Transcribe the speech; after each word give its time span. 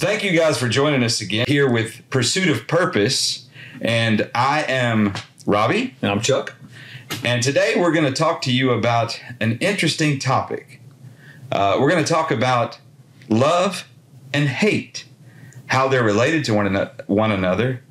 Thank 0.00 0.24
you 0.24 0.32
guys 0.32 0.56
for 0.56 0.66
joining 0.66 1.04
us 1.04 1.20
again 1.20 1.44
here 1.46 1.70
with 1.70 2.08
Pursuit 2.08 2.48
of 2.48 2.66
Purpose. 2.66 3.46
And 3.82 4.30
I 4.34 4.62
am 4.66 5.12
Robbie. 5.44 5.94
And 6.00 6.10
I'm 6.10 6.22
Chuck. 6.22 6.54
And 7.22 7.42
today 7.42 7.74
we're 7.76 7.92
going 7.92 8.06
to 8.06 8.12
talk 8.12 8.40
to 8.42 8.50
you 8.52 8.70
about 8.70 9.20
an 9.40 9.58
interesting 9.58 10.18
topic. 10.18 10.80
Uh, 11.52 11.76
we're 11.78 11.90
going 11.90 12.02
to 12.02 12.10
talk 12.10 12.30
about 12.30 12.78
love 13.28 13.84
and 14.32 14.48
hate, 14.48 15.04
how 15.66 15.86
they're 15.86 16.02
related 16.02 16.46
to 16.46 16.54
one, 16.54 16.66
ano- 16.66 16.92
one 17.06 17.30
another, 17.30 17.82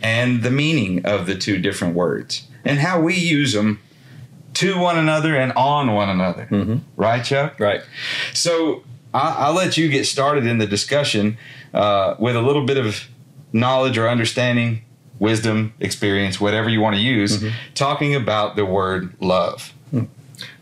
and 0.00 0.42
the 0.42 0.50
meaning 0.50 1.04
of 1.04 1.26
the 1.26 1.34
two 1.34 1.58
different 1.58 1.94
words, 1.94 2.48
and 2.64 2.78
how 2.78 2.98
we 2.98 3.14
use 3.14 3.52
them 3.52 3.78
to 4.54 4.78
one 4.78 4.96
another 4.96 5.36
and 5.36 5.52
on 5.52 5.92
one 5.92 6.08
another. 6.08 6.48
Mhm. 6.50 6.80
Right, 6.96 7.22
Chuck? 7.22 7.60
Right. 7.60 7.82
So 8.32 8.84
I, 9.12 9.34
I'll 9.40 9.54
let 9.54 9.76
you 9.76 9.88
get 9.88 10.06
started 10.06 10.46
in 10.46 10.56
the 10.58 10.66
discussion 10.66 11.36
uh, 11.74 12.14
with 12.18 12.36
a 12.36 12.42
little 12.42 12.64
bit 12.64 12.76
of 12.76 13.06
knowledge 13.52 13.96
or 13.98 14.08
understanding, 14.08 14.82
wisdom, 15.18 15.72
experience, 15.80 16.40
whatever 16.40 16.68
you 16.68 16.80
want 16.80 16.96
to 16.96 17.02
use, 17.02 17.44
talking 17.74 18.14
about 18.14 18.56
the 18.56 18.64
word 18.64 19.14
love. 19.20 19.72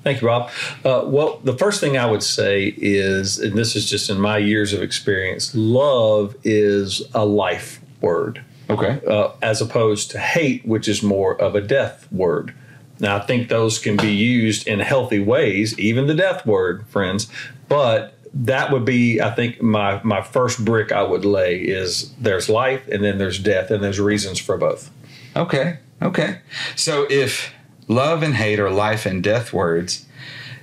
Thank 0.03 0.23
you, 0.23 0.29
Rob. 0.29 0.51
Uh, 0.85 1.03
well, 1.05 1.41
the 1.43 1.53
first 1.59 1.81
thing 1.81 1.99
I 1.99 2.07
would 2.07 2.23
say 2.23 2.73
is, 2.77 3.39
and 3.39 3.55
this 3.59 3.75
is 3.75 3.91
just 3.91 4.09
in 4.09 4.21
my 4.21 4.39
years 4.39 4.73
of 4.73 4.81
experience, 4.81 5.53
love 5.55 6.37
is 6.45 7.03
a 7.13 7.27
life 7.27 7.81
word 8.01 8.43
Okay. 8.71 9.01
uh, 9.07 9.33
as 9.43 9.61
opposed 9.61 10.11
to 10.13 10.19
hate, 10.21 10.65
which 10.65 10.87
is 10.89 11.03
more 11.03 11.35
of 11.41 11.55
a 11.57 11.61
death 11.61 12.11
word. 12.13 12.55
Now, 13.01 13.17
I 13.17 13.21
think 13.21 13.49
those 13.49 13.79
can 13.79 13.97
be 13.97 14.13
used 14.13 14.67
in 14.67 14.79
healthy 14.81 15.19
ways, 15.19 15.79
even 15.79 16.07
the 16.07 16.15
death 16.15 16.47
word, 16.47 16.87
friends. 16.89 17.29
But 17.69 18.16
that 18.45 18.71
would 18.71 18.85
be, 18.85 19.21
I 19.21 19.31
think, 19.31 19.63
my 19.63 20.01
my 20.03 20.23
first 20.23 20.65
brick 20.65 20.93
I 20.93 21.03
would 21.03 21.25
lay 21.25 21.59
is 21.59 22.13
there's 22.15 22.49
life 22.49 22.87
and 22.89 23.03
then 23.03 23.19
there's 23.19 23.39
death, 23.39 23.71
and 23.71 23.83
there's 23.83 24.01
reasons 24.01 24.39
for 24.39 24.57
both. 24.57 24.91
Okay. 25.35 25.79
Okay. 26.03 26.39
So 26.75 27.07
if 27.09 27.53
love 27.89 28.23
and 28.23 28.35
hate 28.35 28.61
are 28.61 28.71
life 28.71 29.07
and 29.07 29.23
death 29.23 29.53
words, 29.53 30.07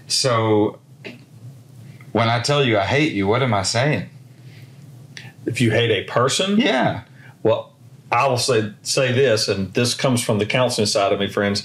so 0.08 0.80
when 2.12 2.30
I 2.30 2.42
tell 2.42 2.64
you 2.64 2.78
I 2.78 2.86
hate 2.86 3.14
you, 3.14 3.26
what 3.28 3.42
am 3.42 3.54
I 3.54 3.64
saying? 3.64 4.10
If 5.46 5.60
you 5.60 5.72
hate 5.72 5.92
a 5.92 6.04
person, 6.04 6.60
Yeah. 6.60 7.04
Well, 7.42 7.74
I 8.12 8.28
will 8.28 8.38
say 8.38 8.72
say 8.84 9.12
this, 9.12 9.48
and 9.48 9.74
this 9.74 9.96
comes 9.96 10.24
from 10.24 10.38
the 10.38 10.46
counseling 10.46 10.88
side 10.88 11.12
of 11.12 11.20
me, 11.20 11.28
friends. 11.28 11.64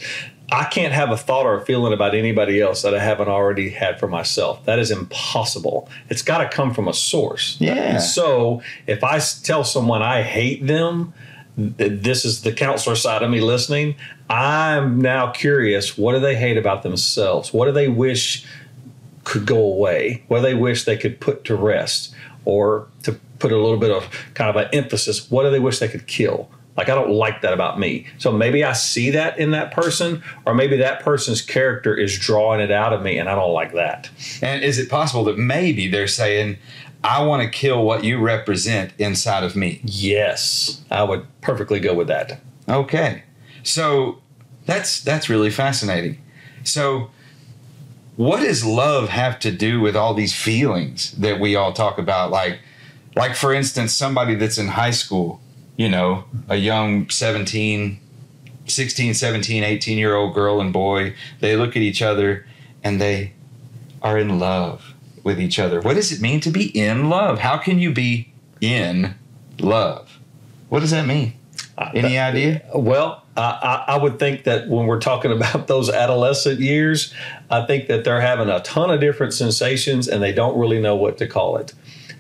I 0.51 0.65
can't 0.65 0.95
have 0.95 1.11
a 1.11 1.17
thought 1.17 1.45
or 1.45 1.57
a 1.57 1.65
feeling 1.65 1.93
about 1.93 2.15
anybody 2.15 2.61
else 2.61 2.83
that 2.83 2.95
I 2.95 3.01
haven't 3.01 3.29
already 3.29 3.69
had 3.69 4.01
for 4.01 4.09
myself. 4.09 4.65
That 4.65 4.79
is 4.79 4.91
impossible. 4.91 5.91
It's 6.09 6.23
got 6.23 6.39
to 6.39 6.49
come 6.49 6.73
from 6.73 6.89
a 6.89 6.95
source. 6.95 7.57
Yeah. 7.61 7.99
So 7.99 8.63
if 8.87 9.05
I 9.05 9.19
tell 9.19 9.63
someone 9.63 10.01
I 10.01 10.23
hate 10.23 10.67
them, 10.67 11.13
this 11.57 12.25
is 12.25 12.43
the 12.43 12.53
counselor 12.53 12.97
side 12.97 13.23
of 13.23 13.31
me 13.31 13.41
listening. 13.41 13.97
I'm 14.31 15.01
now 15.01 15.33
curious. 15.33 15.99
What 15.99 16.13
do 16.13 16.21
they 16.21 16.37
hate 16.37 16.57
about 16.57 16.83
themselves? 16.83 17.53
What 17.53 17.67
do 17.67 17.73
they 17.73 17.89
wish 17.89 18.47
could 19.25 19.45
go 19.45 19.59
away? 19.59 20.23
What 20.29 20.39
do 20.39 20.43
they 20.45 20.55
wish 20.55 20.85
they 20.85 20.97
could 20.97 21.21
put 21.21 21.45
to 21.45 21.57
rest? 21.57 22.15
Or 22.45 22.87
to 23.03 23.13
put 23.39 23.53
a 23.53 23.59
little 23.59 23.77
bit 23.77 23.91
of 23.91 24.09
kind 24.33 24.49
of 24.49 24.57
an 24.57 24.69
emphasis, 24.73 25.31
what 25.31 25.43
do 25.43 25.51
they 25.51 25.59
wish 25.59 25.79
they 25.79 25.89
could 25.89 26.07
kill? 26.07 26.49
Like, 26.79 26.89
I 26.89 26.95
don't 26.95 27.11
like 27.11 27.43
that 27.43 27.53
about 27.53 27.81
me. 27.81 28.07
So 28.19 28.31
maybe 28.31 28.63
I 28.63 28.73
see 28.73 29.11
that 29.11 29.37
in 29.39 29.51
that 29.51 29.73
person, 29.73 30.23
or 30.47 30.55
maybe 30.55 30.77
that 30.77 31.01
person's 31.01 31.43
character 31.43 31.93
is 31.95 32.17
drawing 32.17 32.61
it 32.61 32.71
out 32.71 32.93
of 32.93 33.03
me, 33.03 33.19
and 33.19 33.29
I 33.29 33.35
don't 33.35 33.53
like 33.53 33.75
that. 33.75 34.09
And 34.41 34.63
is 34.63 34.79
it 34.79 34.89
possible 34.89 35.25
that 35.25 35.37
maybe 35.37 35.89
they're 35.89 36.07
saying, 36.07 36.57
I 37.03 37.25
want 37.25 37.43
to 37.43 37.49
kill 37.49 37.85
what 37.85 38.05
you 38.05 38.21
represent 38.21 38.93
inside 38.97 39.43
of 39.43 39.57
me? 39.57 39.81
Yes, 39.83 40.83
I 40.89 41.03
would 41.03 41.27
perfectly 41.41 41.81
go 41.81 41.95
with 41.95 42.07
that. 42.07 42.41
Okay. 42.69 43.25
So 43.65 44.21
that's 44.67 45.01
that's 45.01 45.29
really 45.29 45.51
fascinating. 45.51 46.23
So 46.63 47.11
what 48.15 48.41
does 48.41 48.65
love 48.65 49.09
have 49.09 49.41
to 49.41 49.51
do 49.51 49.81
with 49.81 49.97
all 49.97 50.15
these 50.15 50.35
feelings 50.35 51.13
that 51.13 51.41
we 51.41 51.57
all 51.57 51.73
talk 51.73 51.99
about 51.99 52.31
like 52.31 52.61
like 53.17 53.35
for 53.35 53.53
instance 53.53 53.93
somebody 53.93 54.37
that's 54.37 54.59
in 54.59 54.69
high 54.69 54.91
school, 54.91 55.41
you 55.79 55.89
know, 55.89 56.25
a 56.51 56.57
young 56.57 57.09
17 57.09 58.01
16, 58.67 59.15
17, 59.15 59.65
18 59.65 59.97
year 59.97 60.15
old 60.15 60.35
girl 60.35 60.61
and 60.61 60.75
boy, 60.75 61.15
they 61.41 61.57
look 61.57 61.71
at 61.71 61.81
each 61.81 62.03
other 62.03 62.47
and 62.85 63.01
they 63.01 63.33
are 64.03 64.19
in 64.19 64.39
love 64.39 64.95
with 65.25 65.41
each 65.41 65.59
other. 65.59 65.81
What 65.81 65.95
does 65.95 66.13
it 66.13 66.21
mean 66.21 66.41
to 66.41 66.51
be 66.51 66.67
in 66.79 67.09
love? 67.09 67.39
How 67.39 67.57
can 67.57 67.79
you 67.79 67.93
be 67.93 68.31
in 68.61 69.15
love? 69.59 70.19
What 70.69 70.81
does 70.81 70.91
that 70.91 71.07
mean? 71.07 71.33
Any 71.95 72.19
idea? 72.19 72.63
Well, 72.75 73.23
I, 73.37 73.85
I 73.89 73.95
I 73.95 74.03
would 74.03 74.19
think 74.19 74.45
that 74.45 74.69
when 74.69 74.87
we're 74.87 75.01
talking 75.01 75.33
about 75.37 75.69
those 75.69 75.89
adolescent 75.89 76.61
years, 76.61 77.15
I 77.51 77.65
think 77.67 77.87
that 77.87 78.05
they're 78.05 78.21
having 78.21 78.49
a 78.49 78.61
ton 78.61 78.91
of 78.91 79.01
different 79.01 79.33
sensations 79.33 80.09
and 80.09 80.23
they 80.23 80.33
don't 80.33 80.59
really 80.59 80.81
know 80.81 80.97
what 80.97 81.19
to 81.19 81.27
call 81.27 81.57
it. 81.57 81.73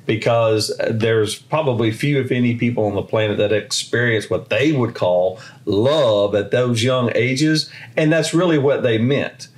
Because 0.09 0.73
there's 0.91 1.37
probably 1.37 1.93
few, 1.93 2.19
if 2.19 2.33
any, 2.33 2.57
people 2.57 2.87
on 2.87 2.95
the 2.95 3.03
planet 3.03 3.37
that 3.37 3.53
experience 3.53 4.31
what 4.31 4.49
they 4.49 4.73
would 4.73 4.95
call 4.95 5.39
love 5.67 6.35
at 6.35 6.51
those 6.51 6.83
young 6.83 7.13
ages. 7.15 7.71
And 7.95 8.11
that's 8.11 8.33
really 8.33 8.59
what 8.59 8.83
they 8.83 8.97
meant. 8.97 9.49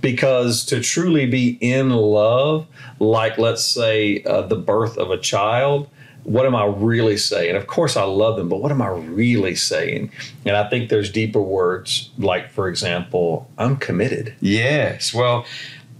Because 0.00 0.64
to 0.66 0.80
truly 0.80 1.26
be 1.26 1.58
in 1.60 1.90
love, 1.90 2.66
like 2.98 3.38
let's 3.38 3.64
say 3.64 4.24
uh, 4.24 4.42
the 4.42 4.56
birth 4.56 4.98
of 4.98 5.12
a 5.12 5.16
child, 5.16 5.88
what 6.24 6.44
am 6.44 6.56
I 6.56 6.64
really 6.66 7.16
saying? 7.16 7.54
Of 7.54 7.66
course, 7.66 7.96
I 7.96 8.02
love 8.02 8.36
them, 8.36 8.48
but 8.48 8.60
what 8.60 8.72
am 8.72 8.82
I 8.82 8.88
really 8.88 9.54
saying? 9.54 10.10
And 10.44 10.56
I 10.56 10.68
think 10.68 10.90
there's 10.90 11.10
deeper 11.10 11.40
words, 11.40 12.10
like, 12.18 12.50
for 12.50 12.68
example, 12.68 13.48
I'm 13.58 13.76
committed. 13.76 14.34
Yes. 14.40 15.14
Well, 15.14 15.46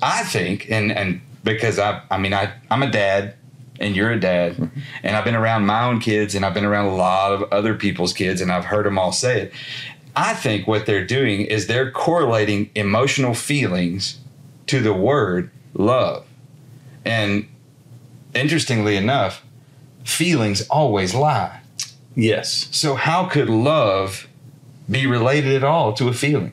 I 0.02 0.24
think, 0.24 0.70
and 0.70 0.90
and 0.92 1.20
because 1.44 1.78
I, 1.78 2.02
I 2.10 2.18
mean, 2.18 2.34
I 2.34 2.52
I'm 2.70 2.82
a 2.82 2.90
dad, 2.90 3.34
and 3.80 3.96
you're 3.96 4.10
a 4.10 4.20
dad, 4.20 4.52
mm-hmm. 4.54 4.80
and 5.02 5.16
I've 5.16 5.24
been 5.24 5.34
around 5.34 5.66
my 5.66 5.84
own 5.84 6.00
kids, 6.00 6.34
and 6.34 6.44
I've 6.44 6.54
been 6.54 6.64
around 6.64 6.86
a 6.86 6.94
lot 6.94 7.32
of 7.32 7.42
other 7.52 7.74
people's 7.74 8.12
kids, 8.12 8.40
and 8.40 8.52
I've 8.52 8.66
heard 8.66 8.86
them 8.86 8.98
all 8.98 9.12
say 9.12 9.42
it. 9.42 9.52
I 10.14 10.34
think 10.34 10.66
what 10.66 10.86
they're 10.86 11.06
doing 11.06 11.42
is 11.42 11.66
they're 11.66 11.90
correlating 11.90 12.70
emotional 12.74 13.34
feelings 13.34 14.18
to 14.66 14.80
the 14.80 14.92
word 14.92 15.50
love, 15.74 16.26
and 17.04 17.48
interestingly 18.34 18.96
enough, 18.96 19.42
feelings 20.04 20.66
always 20.68 21.14
lie. 21.14 21.60
Yes. 22.14 22.68
So 22.72 22.96
how 22.96 23.26
could 23.26 23.48
love 23.48 24.28
be 24.90 25.06
related 25.06 25.54
at 25.54 25.64
all 25.64 25.92
to 25.94 26.08
a 26.08 26.12
feeling? 26.12 26.52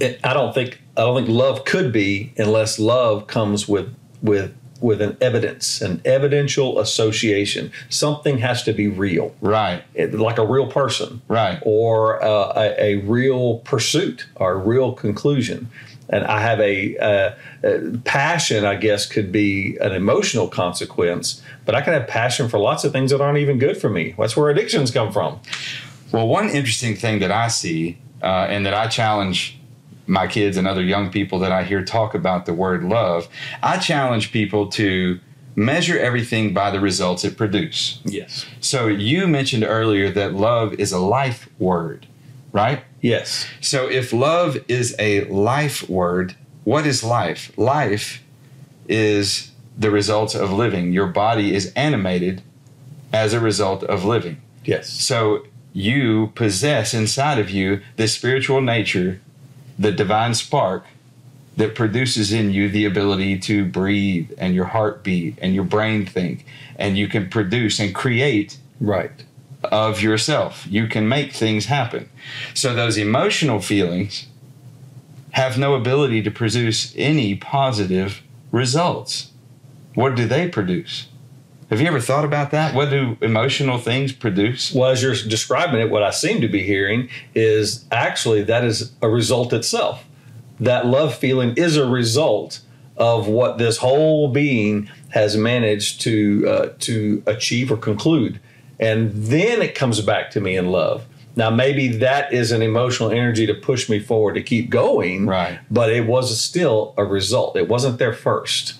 I 0.00 0.34
don't 0.34 0.52
think 0.52 0.82
I 0.96 1.02
don't 1.02 1.16
think 1.16 1.28
love 1.28 1.64
could 1.64 1.92
be 1.92 2.34
unless 2.36 2.78
love 2.78 3.26
comes 3.26 3.66
with 3.66 3.94
with 4.22 4.54
with 4.80 5.00
an 5.00 5.16
evidence, 5.20 5.80
an 5.80 6.00
evidential 6.04 6.78
association. 6.78 7.72
Something 7.88 8.38
has 8.38 8.62
to 8.64 8.72
be 8.72 8.88
real, 8.88 9.34
Right. 9.40 9.82
it, 9.94 10.14
like 10.14 10.38
a 10.38 10.46
real 10.46 10.66
person. 10.66 11.22
Right. 11.28 11.58
or 11.62 12.22
uh, 12.22 12.52
a, 12.56 12.82
a 12.82 12.94
real 12.96 13.58
pursuit 13.58 14.26
or 14.36 14.52
a 14.52 14.56
real 14.56 14.92
conclusion. 14.92 15.68
And 16.08 16.24
I 16.24 16.40
have 16.40 16.60
a, 16.60 16.96
uh 16.98 17.34
uh 17.66 17.98
passion, 18.04 18.64
I 18.64 18.76
guess, 18.76 19.06
could 19.06 19.32
be 19.32 19.76
an 19.80 19.90
emotional 19.92 20.46
consequence, 20.46 21.42
but 21.64 21.74
I 21.74 21.80
can 21.80 21.94
have 21.94 22.06
passion 22.06 22.48
for 22.48 22.58
lots 22.58 22.84
of 22.84 22.92
things 22.92 23.10
that 23.10 23.20
aren't 23.20 23.38
even 23.38 23.58
good 23.58 23.76
for 23.76 23.90
me. 23.90 24.14
That's 24.16 24.36
where 24.36 24.48
addictions 24.50 24.92
come 24.92 25.12
from. 25.12 25.40
Well, 26.12 26.28
one 26.28 26.48
interesting 26.48 26.94
thing 26.94 27.18
that 27.20 27.32
I 27.32 27.48
see 27.48 27.98
uh, 28.22 28.46
and 28.48 28.64
that 28.66 28.74
I 28.74 28.86
challenge 28.86 29.55
my 30.06 30.26
kids 30.26 30.56
and 30.56 30.66
other 30.66 30.82
young 30.82 31.10
people 31.10 31.38
that 31.40 31.52
I 31.52 31.64
hear 31.64 31.84
talk 31.84 32.14
about 32.14 32.46
the 32.46 32.54
word 32.54 32.84
love, 32.84 33.28
I 33.62 33.78
challenge 33.78 34.32
people 34.32 34.68
to 34.70 35.20
measure 35.54 35.98
everything 35.98 36.52
by 36.52 36.70
the 36.70 36.80
results 36.80 37.24
it 37.24 37.36
produces. 37.36 38.00
Yes. 38.04 38.46
So 38.60 38.86
you 38.86 39.26
mentioned 39.26 39.64
earlier 39.64 40.10
that 40.10 40.34
love 40.34 40.74
is 40.74 40.92
a 40.92 40.98
life 40.98 41.48
word, 41.58 42.06
right? 42.52 42.84
Yes. 43.00 43.46
So 43.60 43.88
if 43.88 44.12
love 44.12 44.58
is 44.68 44.94
a 44.98 45.24
life 45.24 45.88
word, 45.88 46.36
what 46.64 46.86
is 46.86 47.02
life? 47.02 47.56
Life 47.56 48.22
is 48.88 49.52
the 49.78 49.90
results 49.90 50.34
of 50.34 50.52
living. 50.52 50.92
Your 50.92 51.06
body 51.06 51.54
is 51.54 51.72
animated 51.74 52.42
as 53.12 53.32
a 53.32 53.40
result 53.40 53.82
of 53.84 54.04
living. 54.04 54.42
Yes. 54.64 54.90
So 54.90 55.46
you 55.72 56.32
possess 56.34 56.94
inside 56.94 57.38
of 57.38 57.50
you 57.50 57.80
this 57.96 58.14
spiritual 58.14 58.60
nature, 58.60 59.20
the 59.78 59.92
divine 59.92 60.34
spark 60.34 60.84
that 61.56 61.74
produces 61.74 62.32
in 62.32 62.50
you 62.50 62.68
the 62.68 62.84
ability 62.84 63.38
to 63.38 63.64
breathe 63.64 64.30
and 64.38 64.54
your 64.54 64.66
heart 64.66 65.02
beat 65.02 65.38
and 65.40 65.54
your 65.54 65.64
brain 65.64 66.04
think 66.04 66.44
and 66.76 66.98
you 66.98 67.08
can 67.08 67.28
produce 67.30 67.78
and 67.80 67.94
create 67.94 68.58
Right. 68.80 69.24
of 69.64 70.02
yourself. 70.02 70.66
You 70.68 70.86
can 70.86 71.08
make 71.08 71.32
things 71.32 71.66
happen. 71.66 72.10
So 72.52 72.74
those 72.74 72.98
emotional 72.98 73.60
feelings 73.60 74.26
have 75.30 75.58
no 75.58 75.74
ability 75.74 76.22
to 76.22 76.30
produce 76.30 76.94
any 76.96 77.34
positive 77.34 78.22
results. 78.52 79.30
What 79.94 80.14
do 80.14 80.26
they 80.26 80.48
produce? 80.48 81.08
Have 81.70 81.80
you 81.80 81.88
ever 81.88 82.00
thought 82.00 82.24
about 82.24 82.52
that? 82.52 82.74
What 82.74 82.90
do 82.90 83.16
emotional 83.20 83.78
things 83.78 84.12
produce? 84.12 84.72
Well, 84.72 84.90
as 84.90 85.02
you're 85.02 85.14
describing 85.14 85.80
it, 85.80 85.90
what 85.90 86.04
I 86.04 86.10
seem 86.10 86.40
to 86.40 86.48
be 86.48 86.62
hearing 86.62 87.08
is 87.34 87.84
actually 87.90 88.44
that 88.44 88.64
is 88.64 88.92
a 89.02 89.08
result 89.08 89.52
itself. 89.52 90.04
That 90.60 90.86
love 90.86 91.14
feeling 91.14 91.54
is 91.56 91.76
a 91.76 91.86
result 91.86 92.60
of 92.96 93.26
what 93.26 93.58
this 93.58 93.78
whole 93.78 94.28
being 94.28 94.88
has 95.10 95.36
managed 95.36 96.00
to 96.02 96.48
uh, 96.48 96.68
to 96.80 97.22
achieve 97.26 97.70
or 97.72 97.76
conclude, 97.76 98.40
and 98.78 99.12
then 99.12 99.60
it 99.60 99.74
comes 99.74 100.00
back 100.00 100.30
to 100.30 100.40
me 100.40 100.56
in 100.56 100.70
love. 100.70 101.04
Now, 101.34 101.50
maybe 101.50 101.88
that 101.88 102.32
is 102.32 102.50
an 102.50 102.62
emotional 102.62 103.10
energy 103.10 103.46
to 103.46 103.52
push 103.52 103.90
me 103.90 103.98
forward 103.98 104.34
to 104.34 104.42
keep 104.42 104.70
going, 104.70 105.26
Right. 105.26 105.58
But 105.70 105.90
it 105.90 106.06
was 106.06 106.40
still 106.40 106.94
a 106.96 107.04
result. 107.04 107.56
It 107.56 107.68
wasn't 107.68 107.98
there 107.98 108.14
first. 108.14 108.74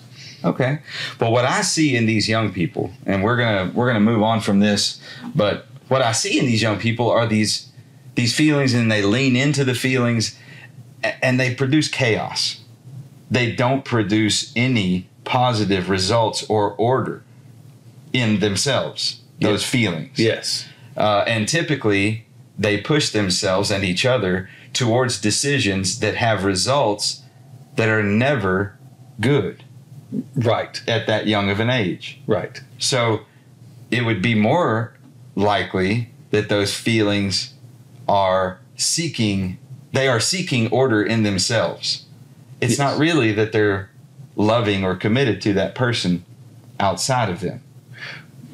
Okay. 0.47 0.79
But 1.19 1.31
what 1.31 1.45
I 1.45 1.61
see 1.61 1.95
in 1.95 2.05
these 2.05 2.29
young 2.29 2.53
people, 2.53 2.91
and 3.05 3.23
we're 3.23 3.37
gonna 3.37 3.71
we're 3.73 3.87
gonna 3.87 3.99
move 3.99 4.23
on 4.23 4.39
from 4.39 4.59
this, 4.59 5.01
but 5.35 5.67
what 5.89 6.01
I 6.01 6.13
see 6.13 6.39
in 6.39 6.45
these 6.45 6.61
young 6.61 6.79
people 6.79 7.09
are 7.09 7.27
these 7.27 7.69
these 8.15 8.35
feelings, 8.35 8.73
and 8.73 8.91
they 8.91 9.01
lean 9.01 9.35
into 9.35 9.63
the 9.63 9.75
feelings, 9.75 10.37
and 11.03 11.39
they 11.39 11.53
produce 11.53 11.87
chaos. 11.87 12.61
They 13.29 13.53
don't 13.53 13.83
produce 13.83 14.53
any 14.55 15.09
positive 15.25 15.89
results 15.89 16.43
or 16.49 16.73
order 16.75 17.23
in 18.13 18.39
themselves. 18.39 19.21
Those 19.39 19.63
feelings. 19.63 20.17
Yes. 20.17 20.65
Uh, 20.95 21.23
and 21.27 21.47
typically, 21.47 22.25
they 22.57 22.81
push 22.81 23.11
themselves 23.11 23.69
and 23.69 23.83
each 23.83 24.03
other 24.03 24.49
towards 24.73 25.21
decisions 25.21 25.99
that 25.99 26.15
have 26.15 26.43
results 26.43 27.21
that 27.75 27.89
are 27.89 28.01
never 28.01 28.77
good 29.19 29.63
Right. 30.35 30.81
at 30.87 31.07
that 31.07 31.27
young 31.27 31.49
of 31.49 31.59
an 31.59 31.69
age. 31.69 32.19
Right. 32.27 32.61
So 32.79 33.21
it 33.91 34.05
would 34.05 34.21
be 34.21 34.35
more 34.35 34.93
likely 35.35 36.09
that 36.31 36.49
those 36.49 36.73
feelings 36.73 37.53
are 38.07 38.59
seeking 38.75 39.57
they 39.93 40.07
are 40.07 40.19
seeking 40.19 40.67
order 40.69 41.01
in 41.01 41.23
themselves. 41.23 42.05
It's 42.61 42.71
Yes. 42.71 42.79
not 42.79 42.99
really 42.99 43.31
that 43.33 43.51
they're 43.51 43.89
loving 44.35 44.83
or 44.83 44.95
committed 44.95 45.41
to 45.43 45.53
that 45.53 45.73
person 45.75 46.23
outside 46.79 47.29
of 47.29 47.39
them. 47.39 47.61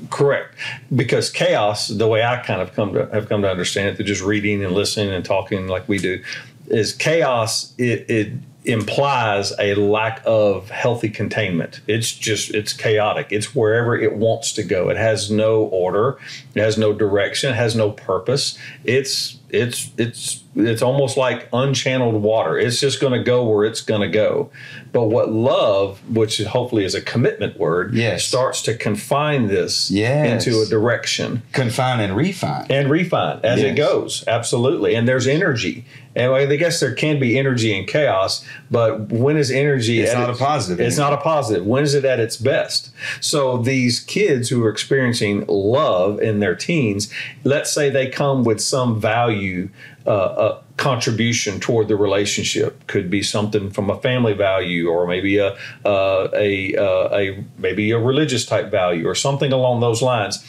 Correct, 0.09 0.55
because 0.95 1.29
chaos, 1.29 1.87
the 1.87 2.07
way 2.07 2.23
I 2.23 2.37
kind 2.37 2.61
of 2.61 2.73
come 2.73 2.93
to 2.93 3.07
have 3.11 3.27
come 3.27 3.41
to 3.41 3.49
understand 3.49 3.89
it, 3.89 3.95
through 3.97 4.05
just 4.05 4.21
reading 4.21 4.63
and 4.63 4.73
listening 4.73 5.13
and 5.13 5.25
talking 5.25 5.67
like 5.67 5.87
we 5.89 5.97
do, 5.97 6.21
is 6.67 6.93
chaos. 6.93 7.73
It, 7.77 8.09
it 8.09 8.31
implies 8.65 9.51
a 9.59 9.75
lack 9.75 10.21
of 10.25 10.69
healthy 10.69 11.09
containment. 11.09 11.81
It's 11.87 12.11
just 12.11 12.53
it's 12.53 12.73
chaotic. 12.73 13.27
It's 13.31 13.53
wherever 13.55 13.95
it 13.97 14.15
wants 14.15 14.53
to 14.53 14.63
go. 14.63 14.89
It 14.89 14.97
has 14.97 15.29
no 15.29 15.63
order. 15.63 16.17
It 16.55 16.61
has 16.61 16.77
no 16.77 16.93
direction. 16.93 17.51
It 17.51 17.55
has 17.55 17.75
no 17.75 17.91
purpose. 17.91 18.57
It's 18.83 19.37
it's 19.49 19.91
it's 19.97 20.43
it's 20.55 20.81
almost 20.81 21.17
like 21.17 21.49
unchanneled 21.51 22.19
water. 22.21 22.57
It's 22.57 22.79
just 22.79 22.99
going 23.01 23.13
to 23.13 23.23
go 23.23 23.43
where 23.43 23.65
it's 23.65 23.81
going 23.81 24.01
to 24.01 24.07
go. 24.07 24.51
But 24.91 25.05
what 25.05 25.31
love, 25.31 25.99
which 26.15 26.41
hopefully 26.43 26.85
is 26.85 26.93
a 26.95 27.01
commitment 27.01 27.57
word, 27.59 27.93
Yes. 27.95 28.23
starts 28.25 28.61
to 28.63 28.75
confine 28.77 29.47
this 29.47 29.89
Yes. 29.89 30.45
into 30.45 30.61
a 30.61 30.65
direction 30.67 31.41
Confine 31.53 31.99
and 31.99 32.15
refine. 32.15 32.67
and 32.69 32.89
refine 32.89 33.39
as 33.43 33.61
it 33.61 33.75
goes. 33.75 34.23
Absolutely. 34.27 34.93
And 34.95 35.07
there's 35.07 35.27
energy. 35.27 35.85
And 36.15 36.31
I 36.31 36.55
guess 36.55 36.79
there 36.79 36.93
can 36.93 37.19
be 37.19 37.37
energy 37.37 37.75
in 37.77 37.85
chaos, 37.85 38.45
but 38.69 39.09
when 39.11 39.35
is 39.35 39.49
energy 39.49 40.01
It's 40.01 40.11
at 40.11 40.19
not 40.19 40.29
a 40.29 40.35
positive 40.35 40.79
It's 40.79 40.97
energy. 40.97 41.11
not 41.11 41.19
a 41.19 41.23
positive. 41.23 41.65
When 41.65 41.83
is 41.83 41.93
it 41.95 42.05
at 42.05 42.19
its 42.19 42.37
best? 42.37 42.91
So 43.19 43.57
these 43.57 43.99
kids 43.99 44.49
who 44.49 44.63
are 44.63 44.69
experiencing 44.69 45.45
love 45.47 46.21
in 46.21 46.39
their 46.39 46.55
teens, 46.55 47.11
let's 47.43 47.71
say 47.71 47.89
they 47.89 48.09
come 48.09 48.43
with 48.43 48.61
some 48.61 48.99
value 48.99 49.69
uh, 50.05 50.09
uh, 50.09 50.61
contribution 50.77 51.59
toward 51.59 51.87
the 51.87 51.95
relationship. 51.95 52.85
Could 52.87 53.09
be 53.09 53.23
something 53.23 53.71
from 53.71 53.89
a 53.89 53.97
family 54.01 54.33
value, 54.33 54.89
or 54.89 55.07
maybe 55.07 55.37
a 55.37 55.55
uh, 55.85 56.27
a 56.35 56.75
uh, 56.75 57.17
a 57.17 57.43
maybe 57.57 57.91
a 57.91 57.97
religious 57.97 58.45
type 58.45 58.69
value, 58.69 59.07
or 59.07 59.15
something 59.15 59.53
along 59.53 59.79
those 59.79 60.01
lines 60.01 60.43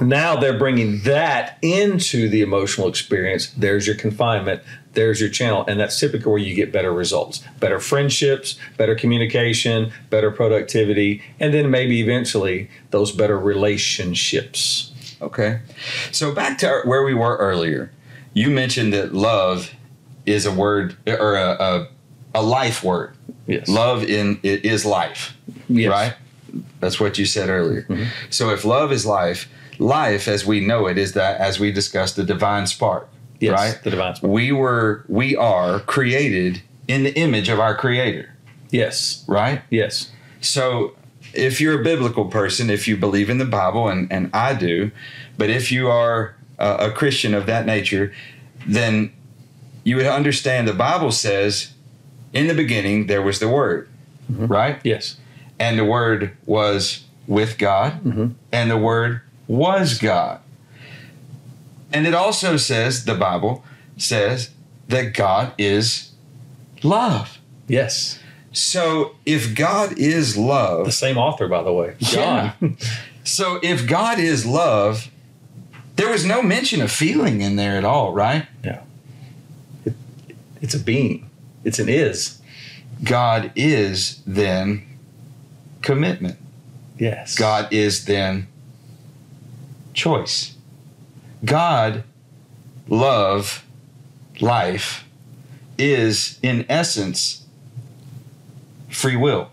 now 0.00 0.36
they're 0.36 0.58
bringing 0.58 1.00
that 1.02 1.58
into 1.62 2.28
the 2.28 2.40
emotional 2.40 2.88
experience 2.88 3.48
there's 3.56 3.86
your 3.86 3.96
confinement 3.96 4.62
there's 4.94 5.20
your 5.20 5.30
channel 5.30 5.64
and 5.68 5.78
that's 5.80 5.98
typically 5.98 6.30
where 6.30 6.38
you 6.40 6.54
get 6.54 6.72
better 6.72 6.92
results 6.92 7.42
better 7.60 7.78
friendships 7.80 8.56
better 8.76 8.94
communication 8.94 9.92
better 10.10 10.30
productivity 10.30 11.22
and 11.40 11.52
then 11.54 11.70
maybe 11.70 12.00
eventually 12.00 12.70
those 12.90 13.12
better 13.12 13.38
relationships 13.38 14.88
Okay. 15.20 15.60
So 16.10 16.32
back 16.34 16.58
to 16.58 16.66
our- 16.66 16.82
where 16.84 17.04
we 17.04 17.14
were 17.14 17.36
earlier. 17.36 17.92
You 18.34 18.50
mentioned 18.50 18.92
that 18.92 19.14
love 19.14 19.70
is 20.26 20.46
a 20.46 20.50
word 20.50 20.96
or 21.06 21.36
a, 21.36 21.50
a, 21.60 21.88
a 22.34 22.42
life 22.42 22.82
word. 22.82 23.14
yes 23.46 23.68
Love 23.68 24.02
in 24.02 24.40
it 24.42 24.64
is 24.64 24.84
life, 24.84 25.36
Yes. 25.68 25.90
right? 25.90 26.14
That's 26.80 26.98
what 26.98 27.18
you 27.18 27.24
said 27.24 27.48
earlier. 27.50 27.82
Mm-hmm. 27.82 28.06
So 28.30 28.50
if 28.50 28.64
love 28.64 28.90
is 28.90 29.06
life, 29.06 29.48
life 29.82 30.28
as 30.28 30.46
we 30.46 30.60
know 30.60 30.86
it 30.86 30.96
is 30.96 31.12
that 31.12 31.40
as 31.40 31.58
we 31.58 31.72
discussed 31.72 32.16
the 32.16 32.24
divine 32.24 32.66
spark, 32.66 33.08
yes 33.40 33.52
right? 33.52 33.82
the 33.82 33.90
divine 33.90 34.14
spark. 34.14 34.32
We 34.32 34.52
were 34.52 35.04
we 35.08 35.36
are 35.36 35.80
created 35.80 36.62
in 36.88 37.02
the 37.04 37.14
image 37.14 37.48
of 37.48 37.58
our 37.60 37.74
creator, 37.74 38.34
yes 38.70 39.24
right? 39.26 39.62
yes 39.70 40.10
So 40.40 40.94
if 41.34 41.60
you're 41.60 41.80
a 41.80 41.84
biblical 41.84 42.26
person, 42.26 42.70
if 42.70 42.86
you 42.86 42.96
believe 42.96 43.30
in 43.30 43.38
the 43.38 43.44
Bible, 43.44 43.88
and, 43.88 44.10
and 44.12 44.30
I 44.34 44.54
do, 44.54 44.90
but 45.38 45.50
if 45.50 45.72
you 45.72 45.88
are 45.88 46.34
a, 46.58 46.88
a 46.88 46.90
Christian 46.90 47.34
of 47.34 47.46
that 47.46 47.66
nature, 47.66 48.12
then 48.66 49.12
you 49.84 49.96
would 49.96 50.06
understand 50.06 50.68
the 50.68 50.74
Bible 50.74 51.10
says, 51.12 51.72
in 52.32 52.46
the 52.46 52.54
beginning, 52.54 53.06
there 53.06 53.22
was 53.22 53.38
the 53.38 53.48
Word, 53.48 53.88
mm-hmm. 54.30 54.46
right? 54.46 54.80
yes 54.84 55.16
And 55.58 55.78
the 55.78 55.84
Word 55.84 56.36
was 56.46 57.04
with 57.26 57.58
God, 57.58 58.02
mm-hmm. 58.04 58.32
and 58.50 58.70
the 58.70 58.78
Word 58.78 59.22
was 59.52 59.98
God. 59.98 60.40
And 61.92 62.06
it 62.06 62.14
also 62.14 62.56
says, 62.56 63.04
the 63.04 63.14
Bible 63.14 63.62
says, 63.98 64.50
that 64.88 65.12
God 65.12 65.52
is 65.58 66.12
love. 66.82 67.38
yes 67.68 68.18
So 68.52 69.14
if 69.26 69.54
God 69.54 69.98
is 69.98 70.36
love, 70.36 70.86
the 70.86 70.92
same 70.92 71.18
author 71.18 71.48
by 71.48 71.62
the 71.62 71.72
way 71.72 71.94
john 71.98 72.52
So 73.24 73.60
if 73.62 73.86
God 73.86 74.18
is 74.18 74.44
love, 74.44 75.08
there 75.94 76.10
was 76.10 76.24
no 76.24 76.42
mention 76.42 76.82
of 76.82 76.90
feeling 76.90 77.40
in 77.40 77.54
there 77.54 77.76
at 77.76 77.84
all, 77.84 78.12
right? 78.12 78.48
Yeah. 78.64 78.82
It, 79.84 79.94
it's 80.60 80.74
a 80.74 80.80
being 80.80 81.30
it's 81.62 81.78
an 81.78 81.88
is 81.88 82.40
God 83.04 83.52
is 83.54 84.22
then 84.26 84.98
commitment. 85.82 86.38
yes 86.98 87.36
God 87.36 87.72
is 87.72 88.06
then 88.06 88.48
choice. 89.92 90.56
God, 91.44 92.04
love, 92.88 93.64
life 94.40 95.04
is 95.78 96.38
in 96.42 96.64
essence 96.68 97.44
free 98.88 99.16
will 99.16 99.50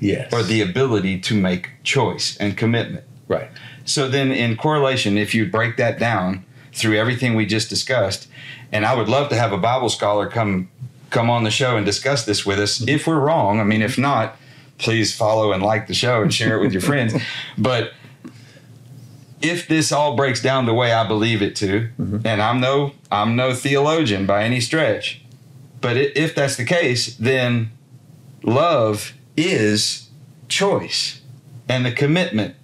yes 0.00 0.32
or 0.32 0.42
the 0.42 0.60
ability 0.60 1.18
to 1.18 1.34
make 1.34 1.70
choice 1.82 2.36
and 2.36 2.56
commitment. 2.56 3.04
right 3.28 3.50
So 3.84 4.08
then, 4.08 4.32
in 4.32 4.56
correlation, 4.56 5.18
if 5.18 5.34
you 5.34 5.50
break 5.50 5.76
that 5.76 5.98
down 5.98 6.44
through 6.72 6.96
everything 6.96 7.34
we 7.34 7.46
just 7.46 7.68
discussed, 7.68 8.28
and 8.72 8.84
I 8.84 8.94
would 8.94 9.08
love 9.08 9.28
to 9.30 9.36
have 9.36 9.52
a 9.52 9.58
Bible 9.58 9.88
scholar 9.88 10.28
come 10.28 10.68
come 11.10 11.30
on 11.30 11.44
the 11.44 11.50
show 11.50 11.76
and 11.76 11.86
discuss 11.86 12.24
this 12.24 12.44
with 12.44 12.58
us. 12.58 12.86
If 12.88 13.06
we're 13.06 13.20
wrong, 13.20 13.60
I 13.60 13.64
mean, 13.64 13.82
if 13.82 13.96
not, 13.96 14.36
please 14.78 15.14
follow 15.14 15.52
and 15.52 15.62
like 15.62 15.86
the 15.86 15.94
show 15.94 16.22
and 16.22 16.34
share 16.34 16.56
it 16.56 16.60
with 16.60 16.72
your 16.72 16.82
friends. 16.82 17.14
But 17.58 17.92
if 19.44 19.68
this 19.68 19.92
all 19.92 20.16
breaks 20.16 20.42
down 20.42 20.66
the 20.66 20.74
way 20.74 20.92
I 20.92 21.06
believe 21.06 21.42
it 21.42 21.54
to, 21.56 21.90
mm-hmm. 22.00 22.26
and 22.26 22.40
I'm 22.40 22.60
no 22.60 22.92
I'm 23.12 23.36
no 23.36 23.54
theologian 23.54 24.26
by 24.26 24.44
any 24.44 24.60
stretch, 24.60 25.22
but 25.80 25.96
if 25.96 26.34
that's 26.34 26.56
the 26.56 26.64
case, 26.64 27.14
then 27.16 27.70
love 28.42 29.12
is 29.36 30.08
choice 30.48 31.20
and 31.68 31.84
the 31.84 31.92
commitment 31.92 32.56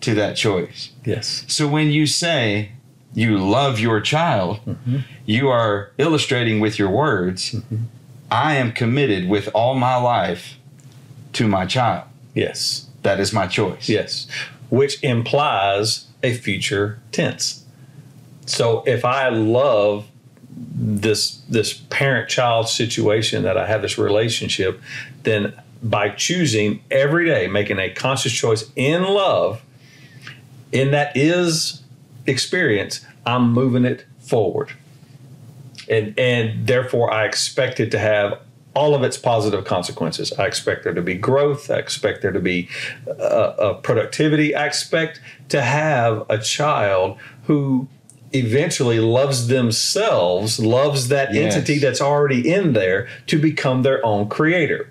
to 0.00 0.14
that 0.14 0.36
choice. 0.36 0.90
yes 1.04 1.44
So 1.48 1.68
when 1.68 1.90
you 1.90 2.06
say 2.06 2.72
you 3.14 3.38
love 3.38 3.80
your 3.80 4.00
child, 4.00 4.60
mm-hmm. 4.66 4.98
you 5.24 5.48
are 5.48 5.92
illustrating 5.98 6.60
with 6.60 6.78
your 6.78 6.90
words, 6.90 7.52
mm-hmm. 7.52 7.84
I 8.30 8.54
am 8.54 8.72
committed 8.72 9.28
with 9.28 9.48
all 9.54 9.74
my 9.74 9.96
life 9.96 10.56
to 11.34 11.46
my 11.46 11.66
child. 11.66 12.04
yes 12.34 12.86
That 13.02 13.20
is 13.20 13.32
my 13.32 13.46
choice. 13.46 13.88
Yes, 13.88 14.26
which 14.68 15.02
implies 15.02 16.06
a 16.22 16.34
future 16.34 17.00
tense. 17.12 17.64
So 18.46 18.82
if 18.86 19.04
I 19.04 19.28
love 19.28 20.06
this 20.50 21.36
this 21.48 21.74
parent 21.74 22.28
child 22.28 22.68
situation 22.68 23.42
that 23.44 23.56
I 23.56 23.66
have 23.66 23.82
this 23.82 23.98
relationship, 23.98 24.80
then 25.22 25.54
by 25.82 26.10
choosing 26.10 26.82
every 26.90 27.26
day, 27.26 27.46
making 27.46 27.78
a 27.78 27.90
conscious 27.90 28.32
choice 28.32 28.70
in 28.74 29.04
love, 29.04 29.62
in 30.72 30.90
that 30.90 31.16
is 31.16 31.82
experience, 32.26 33.04
I'm 33.24 33.52
moving 33.52 33.84
it 33.84 34.04
forward. 34.18 34.72
And 35.88 36.18
and 36.18 36.66
therefore 36.66 37.12
I 37.12 37.24
expect 37.24 37.80
it 37.80 37.90
to 37.92 37.98
have 37.98 38.40
all 38.78 38.94
of 38.94 39.02
its 39.02 39.16
positive 39.18 39.64
consequences. 39.64 40.32
I 40.38 40.46
expect 40.46 40.84
there 40.84 40.94
to 40.94 41.02
be 41.02 41.14
growth. 41.14 41.68
I 41.68 41.78
expect 41.78 42.22
there 42.22 42.30
to 42.30 42.44
be 42.52 42.68
uh, 43.08 43.10
uh, 43.12 43.74
productivity. 43.88 44.54
I 44.54 44.66
expect 44.66 45.20
to 45.48 45.60
have 45.62 46.24
a 46.30 46.38
child 46.38 47.18
who 47.46 47.88
eventually 48.32 49.00
loves 49.00 49.48
themselves, 49.48 50.60
loves 50.60 51.08
that 51.08 51.34
Yes. 51.34 51.54
entity 51.54 51.78
that's 51.78 52.00
already 52.00 52.40
in 52.52 52.72
there 52.74 53.08
to 53.26 53.36
become 53.38 53.82
their 53.82 54.04
own 54.04 54.28
creator. 54.28 54.90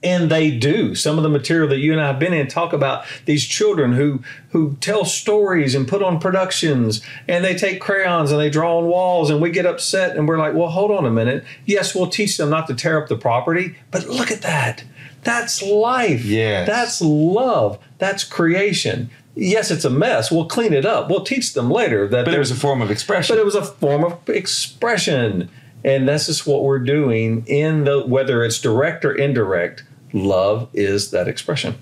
And 0.00 0.30
they 0.30 0.50
do. 0.56 0.94
Some 0.94 1.16
of 1.18 1.24
the 1.24 1.28
material 1.28 1.68
that 1.70 1.78
you 1.78 1.90
and 1.92 2.00
I 2.00 2.06
have 2.06 2.20
been 2.20 2.32
in 2.32 2.46
talk 2.46 2.72
about 2.72 3.04
these 3.24 3.44
children 3.44 3.94
who 3.94 4.22
who 4.50 4.76
tell 4.80 5.04
stories 5.04 5.74
and 5.74 5.88
put 5.88 6.02
on 6.04 6.20
productions 6.20 7.02
and 7.26 7.44
they 7.44 7.54
take 7.56 7.80
crayons 7.80 8.30
and 8.30 8.38
they 8.40 8.48
draw 8.48 8.78
on 8.78 8.86
walls 8.86 9.28
and 9.28 9.40
we 9.42 9.50
get 9.50 9.66
upset 9.66 10.16
and 10.16 10.28
we're 10.28 10.38
like, 10.38 10.54
well, 10.54 10.68
hold 10.68 10.92
on 10.92 11.04
a 11.04 11.10
minute. 11.10 11.44
Yes, 11.66 11.94
we'll 11.96 12.06
teach 12.06 12.36
them 12.36 12.48
not 12.48 12.68
to 12.68 12.74
tear 12.74 13.02
up 13.02 13.08
the 13.08 13.16
property, 13.16 13.74
but 13.90 14.06
look 14.06 14.30
at 14.30 14.42
that. 14.42 14.84
That's 15.24 15.62
life. 15.62 16.24
Yes. 16.24 16.68
That's 16.68 17.02
love. 17.02 17.78
That's 17.98 18.22
creation. 18.22 19.10
Yes, 19.34 19.70
it's 19.72 19.84
a 19.84 19.90
mess. 19.90 20.30
We'll 20.30 20.46
clean 20.46 20.72
it 20.72 20.86
up. 20.86 21.10
We'll 21.10 21.24
teach 21.24 21.54
them 21.54 21.70
later 21.70 22.06
that 22.08 22.24
But 22.24 22.30
it 22.30 22.36
there's 22.36 22.50
was 22.50 22.58
a 22.58 22.60
form 22.60 22.82
of 22.82 22.90
expression. 22.92 23.34
but 23.34 23.40
it 23.40 23.44
was 23.44 23.54
a 23.56 23.64
form 23.64 24.04
of 24.04 24.28
expression 24.28 25.48
and 25.84 26.08
this 26.08 26.28
is 26.28 26.44
what 26.44 26.64
we're 26.64 26.80
doing 26.80 27.44
in 27.46 27.84
the 27.84 28.04
whether 28.04 28.42
it's 28.44 28.60
direct 28.60 29.04
or 29.04 29.12
indirect 29.14 29.84
love 30.12 30.68
is 30.72 31.10
that 31.10 31.28
expression 31.28 31.74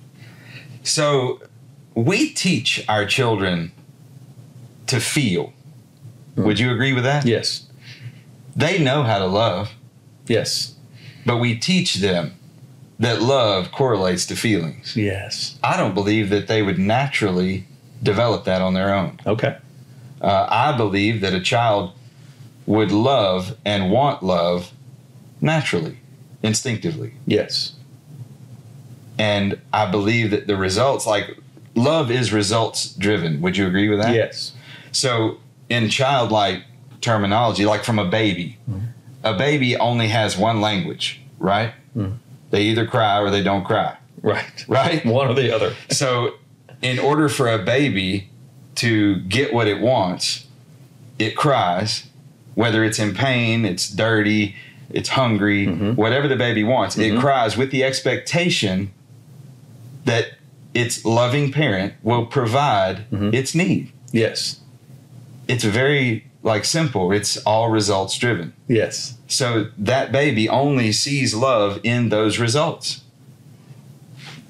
So 0.83 1.40
we 1.95 2.30
teach 2.33 2.85
our 2.88 3.06
children 3.06 3.73
to 4.87 5.00
feel. 5.00 5.52
Would 6.37 6.59
you 6.59 6.71
agree 6.71 6.92
with 6.92 7.04
that? 7.04 7.25
yes 7.26 7.66
They 8.54 8.78
know 8.78 9.02
how 9.02 9.18
to 9.18 9.26
love, 9.26 9.71
yes 10.26 10.75
but 11.25 11.38
we 11.38 11.56
teach 11.59 11.95
them 11.97 12.35
that 12.99 13.21
love 13.21 13.71
correlates 13.73 14.25
to 14.26 14.37
feelings. 14.37 14.97
yes 14.97 15.59
I 15.62 15.76
don't 15.76 15.95
believe 15.95 16.28
that 16.30 16.47
they 16.49 16.62
would 16.62 16.78
naturally 16.78 17.66
develop 18.02 18.45
that 18.45 18.61
on 18.62 18.75
their 18.75 18.95
own. 18.95 19.18
okay 19.26 19.56
Uh, 20.21 20.47
I 20.49 20.76
believe 20.76 21.21
that 21.21 21.33
a 21.35 21.40
child 21.40 21.92
would 22.66 22.90
love 22.90 23.56
and 23.64 23.90
want 23.90 24.23
love 24.23 24.73
naturally, 25.40 25.99
instinctively. 26.42 27.12
yes 27.26 27.73
And 29.19 29.61
I 29.73 29.91
believe 29.91 30.31
that 30.31 30.47
the 30.47 30.57
results, 30.57 31.07
like 31.07 31.37
love 31.75 32.11
is 32.11 32.33
results 32.33 32.93
driven. 32.95 33.41
Would 33.41 33.57
you 33.57 33.67
agree 33.67 33.89
with 33.89 34.01
that? 34.01 34.15
yes 34.15 34.53
So, 34.93 35.39
in 35.69 35.89
childlike 35.89 36.63
terminology, 37.01 37.65
like 37.67 37.83
from 37.85 37.99
a 37.99 38.05
baby, 38.05 38.59
a 39.25 39.35
baby 39.35 39.77
only 39.77 40.09
has 40.09 40.37
one 40.37 40.61
language, 40.61 41.21
right? 41.39 41.73
Mhm. 41.97 42.15
They 42.51 42.63
either 42.63 42.87
cry 42.87 43.19
or 43.21 43.31
they 43.31 43.43
don't 43.43 43.65
cry, 43.65 43.97
right 44.23 44.65
right? 44.69 45.05
one 45.21 45.29
or 45.29 45.35
the 45.35 45.55
other 45.55 45.75
So, 45.91 46.35
in 46.83 46.99
order 46.99 47.29
for 47.29 47.51
a 47.51 47.59
baby 47.59 48.29
to 48.77 49.17
get 49.21 49.53
what 49.55 49.67
it 49.67 49.81
wants, 49.81 50.47
it 51.19 51.35
cries, 51.37 52.05
whether 52.55 52.85
it's 52.85 52.99
in 52.99 53.15
pain, 53.15 53.65
it's 53.65 53.89
dirty, 53.89 54.55
it's 54.91 55.09
hungry, 55.11 55.67
Mhm. 55.67 55.97
whatever 55.97 56.29
the 56.29 56.37
baby 56.37 56.63
wants, 56.63 56.97
it 56.99 57.15
Mhm. 57.15 57.21
cries 57.21 57.57
with 57.57 57.71
the 57.71 57.83
expectation 57.83 58.93
that 60.07 60.25
its 60.75 61.05
loving 61.05 61.53
parent 61.53 61.93
will 62.03 62.27
provide 62.27 63.09
Mhm. 63.13 63.33
its 63.35 63.55
need. 63.55 63.93
yes 64.13 64.61
It's 65.49 65.63
very 65.65 66.25
like 66.43 66.65
simple. 66.65 67.13
It's 67.13 67.37
all 67.39 67.69
results 67.71 68.17
driven. 68.19 68.53
yes 68.69 69.15
So 69.29 69.67
that 69.79 70.13
baby 70.13 70.49
only 70.49 70.93
sees 70.93 71.35
love 71.35 71.81
in 71.85 72.09
those 72.11 72.39
results. 72.39 73.01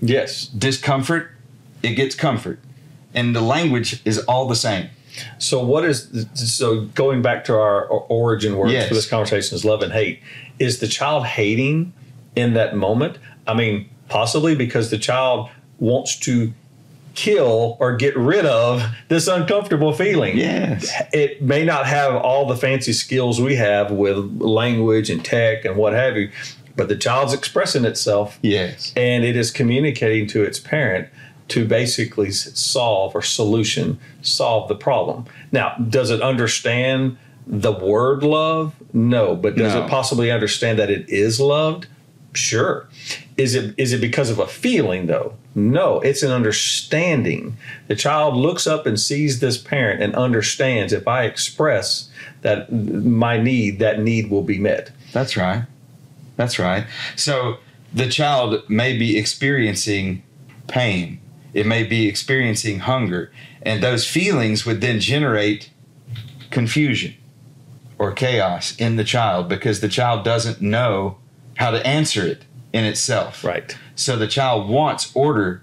yes 0.01 0.47
Discomfort, 0.47 1.31
it 1.83 1.95
gets 1.95 2.15
comfort. 2.15 2.59
And 3.15 3.35
the 3.35 3.41
language 3.41 4.01
is 4.05 4.19
all 4.21 4.47
the 4.49 4.57
same. 4.57 4.89
so 5.39 5.65
what 5.65 5.83
is 5.85 6.09
so 6.35 6.83
going 6.95 7.23
back 7.23 7.43
to 7.47 7.55
our 7.55 7.87
origin 7.87 8.57
words 8.59 8.73
Yes. 8.73 8.89
for 8.89 8.95
this 8.95 9.09
conversation 9.09 9.55
is 9.57 9.65
love 9.65 9.81
and 9.83 9.91
hate 9.93 10.21
is 10.59 10.79
the 10.81 10.87
child 10.87 11.25
hating 11.25 11.95
in 12.35 12.53
that 12.53 12.77
moment 12.77 13.17
i 13.47 13.55
mean 13.55 13.89
possibly 14.09 14.55
because 14.55 14.91
the 14.91 14.99
child 14.99 15.49
wants 15.79 16.17
to 16.21 16.53
kill 17.15 17.77
or 17.81 17.97
get 17.97 18.15
rid 18.17 18.45
of 18.45 18.83
this 19.09 19.27
uncomfortable 19.27 19.93
feeling 19.93 20.37
Yes. 20.37 20.93
it 21.15 21.41
may 21.41 21.65
not 21.65 21.87
have 21.87 22.15
all 22.15 22.47
the 22.47 22.57
fancy 22.57 22.93
skills 22.93 23.41
we 23.41 23.57
have 23.57 23.91
with 23.91 24.19
language 24.41 25.09
and 25.09 25.25
tech 25.25 25.65
and 25.65 25.77
what 25.77 25.95
have 25.95 26.17
you 26.19 26.31
but 26.77 26.89
the 26.91 26.97
child's 26.97 27.33
expressing 27.33 27.87
itself 27.87 28.39
Yes. 28.43 28.93
and 28.97 29.25
it 29.25 29.35
is 29.35 29.51
communicating 29.51 30.27
to 30.29 30.43
its 30.43 30.59
parent 30.59 31.09
to 31.49 31.65
basically 31.65 32.31
solve 32.33 33.15
or 33.15 33.23
solution 33.23 33.99
solve 34.21 34.69
the 34.69 34.75
problem 34.75 35.25
now 35.53 35.75
does 35.89 36.11
it 36.11 36.21
understand 36.21 37.17
the 37.47 37.73
word 37.73 38.23
love 38.23 38.75
no 38.93 39.35
but 39.35 39.57
does 39.57 39.73
No. 39.73 39.85
it 39.85 39.89
possibly 39.89 40.31
understand 40.31 40.79
that 40.79 40.91
it 40.91 41.09
is 41.09 41.41
loved 41.41 41.87
sure. 42.37 42.89
Is 43.37 43.55
it 43.55 43.75
is 43.77 43.93
it 43.93 44.01
because 44.01 44.31
of 44.31 44.39
a 44.39 44.47
feeling 44.47 45.07
though? 45.07 45.35
No 45.55 46.01
it's 46.01 46.23
an 46.23 46.31
understanding. 46.31 47.57
The 47.89 47.97
child 47.97 48.37
looks 48.37 48.67
up 48.67 48.87
and 48.87 48.99
sees 48.99 49.41
this 49.41 49.59
parent 49.59 50.03
and 50.03 50.15
understands 50.15 50.93
if 50.93 51.07
i 51.09 51.25
express 51.25 52.09
that 52.43 52.73
my 52.73 53.39
need 53.39 53.79
that 53.79 54.01
need 54.01 54.31
will 54.31 54.43
be 54.43 54.59
met. 54.59 54.91
That's 55.13 55.37
right. 55.37 55.65
That's 56.37 56.59
right. 56.59 56.87
So 57.17 57.59
the 57.93 58.09
child 58.09 58.69
may 58.69 58.97
be 58.97 59.19
experiencing 59.19 60.23
pain, 60.69 61.21
it 61.55 61.67
may 61.67 61.83
be 61.83 62.07
experiencing 62.07 62.81
hunger, 62.81 63.33
and 63.63 63.83
those 63.83 64.07
feelings 64.07 64.67
would 64.67 64.81
then 64.81 65.01
generate 65.01 65.71
confusion 66.51 67.15
or 67.99 68.13
chaos 68.13 68.77
in 68.77 68.97
the 68.97 69.05
child 69.05 69.49
because 69.49 69.81
the 69.81 69.89
child 69.89 70.25
doesn't 70.25 70.61
know 70.61 71.19
how 71.57 71.71
to 71.71 71.85
answer 71.87 72.25
it 72.27 72.45
in 72.73 72.85
itself. 72.85 73.45
right 73.45 73.77
So 73.95 74.17
the 74.17 74.27
child 74.29 74.69
wants 74.69 75.11
order 75.15 75.63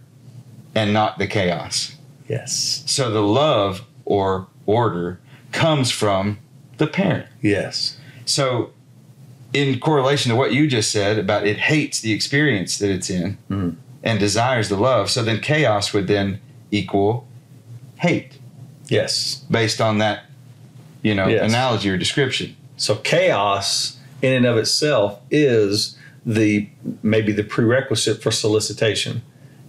and 0.76 0.92
not 0.94 1.18
the 1.18 1.28
chaos. 1.28 1.96
yes 2.28 2.84
So 2.86 3.10
the 3.12 3.22
love 3.22 3.82
or 4.06 4.48
order 4.66 5.20
comes 5.52 5.92
from 5.92 6.40
the 6.78 6.88
parent. 6.88 7.28
yes 7.42 7.98
So, 8.26 8.72
in 9.54 9.80
correlation 9.80 10.32
to 10.32 10.36
what 10.36 10.52
you 10.54 10.68
just 10.68 10.92
said 10.92 11.20
about 11.20 11.46
it 11.46 11.58
hates 11.58 12.00
the 12.02 12.12
experience 12.12 12.78
that 12.80 12.90
it's 12.90 13.10
in 13.10 13.38
Mhm. 13.52 13.76
and 14.04 14.20
desires 14.20 14.68
the 14.70 14.78
love, 14.78 15.10
so 15.12 15.22
then 15.24 15.40
chaos 15.42 15.94
would 15.94 16.08
then 16.08 16.40
equal 16.72 17.28
hate 17.98 18.40
yes 18.90 19.44
based 19.52 19.80
on 19.80 20.00
that, 20.00 20.26
you 21.04 21.14
know, 21.14 21.28
Yes. 21.28 21.44
analogy 21.50 21.90
or 21.90 21.98
description. 21.98 22.56
So 22.78 22.96
chaos 22.96 23.98
in 24.24 24.34
and 24.34 24.46
of 24.46 24.58
itself 24.58 25.20
is 25.30 25.96
the 26.25 26.68
maybe 27.03 27.32
the 27.32 27.44
prerequisite 27.44 28.24
for 28.24 28.32
solicitation. 28.32 29.22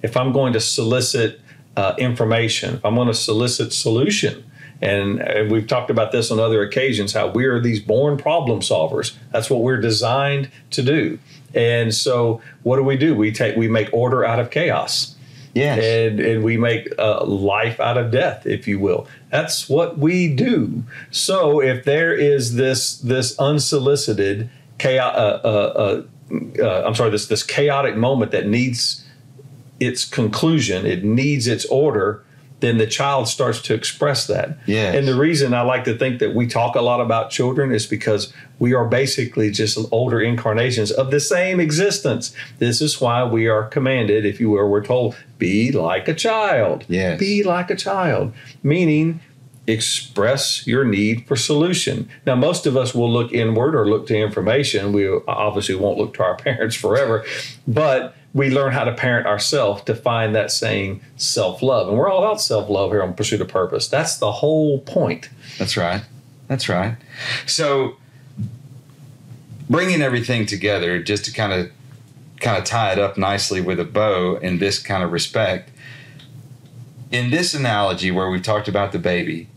If 0.03 0.17
I'm 0.17 0.33
going 0.33 0.53
to 0.53 0.61
solicit 0.61 1.41
uh, 1.77 1.95
information, 1.99 2.77
if 2.77 2.85
I'm 2.85 2.95
going 2.95 3.09
to 3.09 3.15
solicit 3.15 3.73
solution, 3.73 4.49
and, 4.81 5.21
and 5.21 5.51
we've 5.51 5.67
talked 5.67 5.91
about 5.91 6.13
this 6.13 6.31
on 6.31 6.39
other 6.39 6.63
occasions, 6.63 7.13
how 7.13 7.29
we 7.29 7.47
are 7.47 7.61
these 7.61 7.81
born 7.81 8.17
problem 8.17 8.61
solvers. 8.61 9.17
That's 9.33 9.51
what 9.51 9.63
we're 9.63 9.81
designed 9.81 10.51
to 10.71 10.83
do. 10.83 11.19
And 11.55 11.95
so, 11.95 12.41
what 12.63 12.77
do 12.77 12.85
we 12.85 12.97
do? 12.97 13.15
We 13.15 13.33
take 13.33 13.57
we 13.57 13.69
make 13.69 13.89
order 13.93 14.25
out 14.25 14.39
of 14.39 14.51
chaos 14.51 15.14
Yes. 15.55 15.79
and 15.85 16.21
and 16.21 16.43
we 16.43 16.57
make 16.57 16.89
uh, 16.99 17.25
life 17.25 17.79
out 17.79 17.97
of 17.97 18.11
death, 18.11 18.45
if 18.45 18.67
you 18.67 18.81
will. 18.81 19.07
That's 19.31 19.69
what 19.69 19.99
we 19.99 20.29
do. 20.35 20.83
So 21.11 21.61
if 21.61 21.85
there 21.85 22.13
is 22.13 22.57
this 22.57 22.99
this 22.99 23.39
unsolicited 23.39 24.51
chaos, 24.79 25.15
uh, 25.17 25.41
uh, 25.45 26.03
uh, 26.29 26.63
uh, 26.63 26.83
I'm 26.85 26.95
sorry, 26.95 27.11
this 27.11 27.27
this 27.29 27.45
chaotic 27.45 27.97
moment 27.97 28.33
that 28.33 28.49
needs 28.49 29.05
its 29.79 30.05
conclusion, 30.05 30.87
it 30.87 31.05
needs 31.05 31.47
its 31.47 31.65
order. 31.67 32.24
Then 32.65 32.79
the 32.79 32.87
child 32.87 33.29
starts 33.29 33.61
to 33.63 33.75
express 33.75 34.27
that. 34.29 34.57
Yes. 34.65 34.95
And 34.95 35.07
the 35.07 35.15
reason 35.15 35.53
I 35.53 35.61
like 35.61 35.85
to 35.85 35.99
think 35.99 36.19
that 36.21 36.35
we 36.35 36.47
talk 36.47 36.77
a 36.77 36.81
lot 36.81 36.99
about 36.99 37.29
children 37.31 37.73
is 37.73 37.87
because 37.87 38.33
we 38.59 38.73
are 38.73 38.87
basically 38.87 39.51
just 39.51 39.77
older 39.93 40.19
incarnations 40.19 40.91
of 40.91 41.11
the 41.11 41.21
same 41.21 41.61
existence. 41.61 42.35
This 42.61 42.81
is 42.81 43.03
why 43.03 43.23
we 43.23 43.49
are 43.49 43.65
commanded, 43.65 44.25
if 44.25 44.41
you 44.41 44.49
will, 44.49 44.67
we're 44.67 44.83
told, 44.83 45.15
be 45.37 45.73
like 45.73 46.09
a 46.09 46.15
child. 46.15 46.87
Yes. 46.89 47.21
Be 47.21 47.43
like 47.43 47.71
a 47.71 47.77
child. 47.77 48.33
Meaning, 48.63 49.21
express 49.67 50.67
your 50.67 50.85
need 50.85 51.27
for 51.27 51.37
solution. 51.37 52.09
Now, 52.27 52.35
most 52.35 52.67
of 52.67 52.77
us 52.77 52.95
will 52.95 53.11
look 53.11 53.33
inward 53.33 53.75
or 53.75 53.89
look 53.89 54.07
to 54.09 54.17
information. 54.17 54.93
We 54.93 55.09
obviously 55.27 55.75
won't 55.75 55.99
look 55.99 56.15
to 56.15 56.23
our 56.23 56.37
parents 56.37 56.77
forever, 56.77 57.25
but 57.67 58.15
we 58.35 58.51
learn 58.51 58.73
how 58.73 58.85
to 58.85 58.93
parent 58.93 59.27
ourselves 59.27 59.83
to 59.85 59.95
find 59.95 60.35
that 60.35 60.51
same 60.51 61.01
self 61.17 61.63
love. 61.63 61.89
And 61.89 61.97
we're 61.97 62.11
all 62.11 62.19
about 62.19 62.41
self 62.41 62.69
love 62.69 62.91
here 62.91 63.03
on 63.03 63.15
Pursuit 63.15 63.41
of 63.41 63.49
Purpose. 63.49 63.89
That's 63.89 64.19
the 64.19 64.33
whole 64.33 64.81
point. 64.81 65.31
That's 65.59 65.77
right. 65.77 66.03
That's 66.49 66.69
right. 66.69 66.97
So, 67.47 67.97
bringing 69.71 70.03
everything 70.03 70.47
together, 70.47 71.03
just 71.03 71.25
to 71.25 71.33
kind 71.33 71.53
of 71.53 71.71
kind 72.41 72.59
of 72.59 72.65
tie 72.65 72.93
it 72.93 72.99
up 72.99 73.17
nicely 73.17 73.61
with 73.61 73.81
a 73.81 73.85
bow 73.85 74.37
in 74.37 74.59
this 74.59 74.79
kind 74.79 75.03
of 75.03 75.13
respect. 75.13 75.71
In 77.11 77.31
this 77.31 77.55
analogy 77.55 78.11
where 78.11 78.29
we've 78.29 78.43
talked 78.43 78.67
about 78.67 78.93
the 78.93 78.99
baby, 78.99 79.49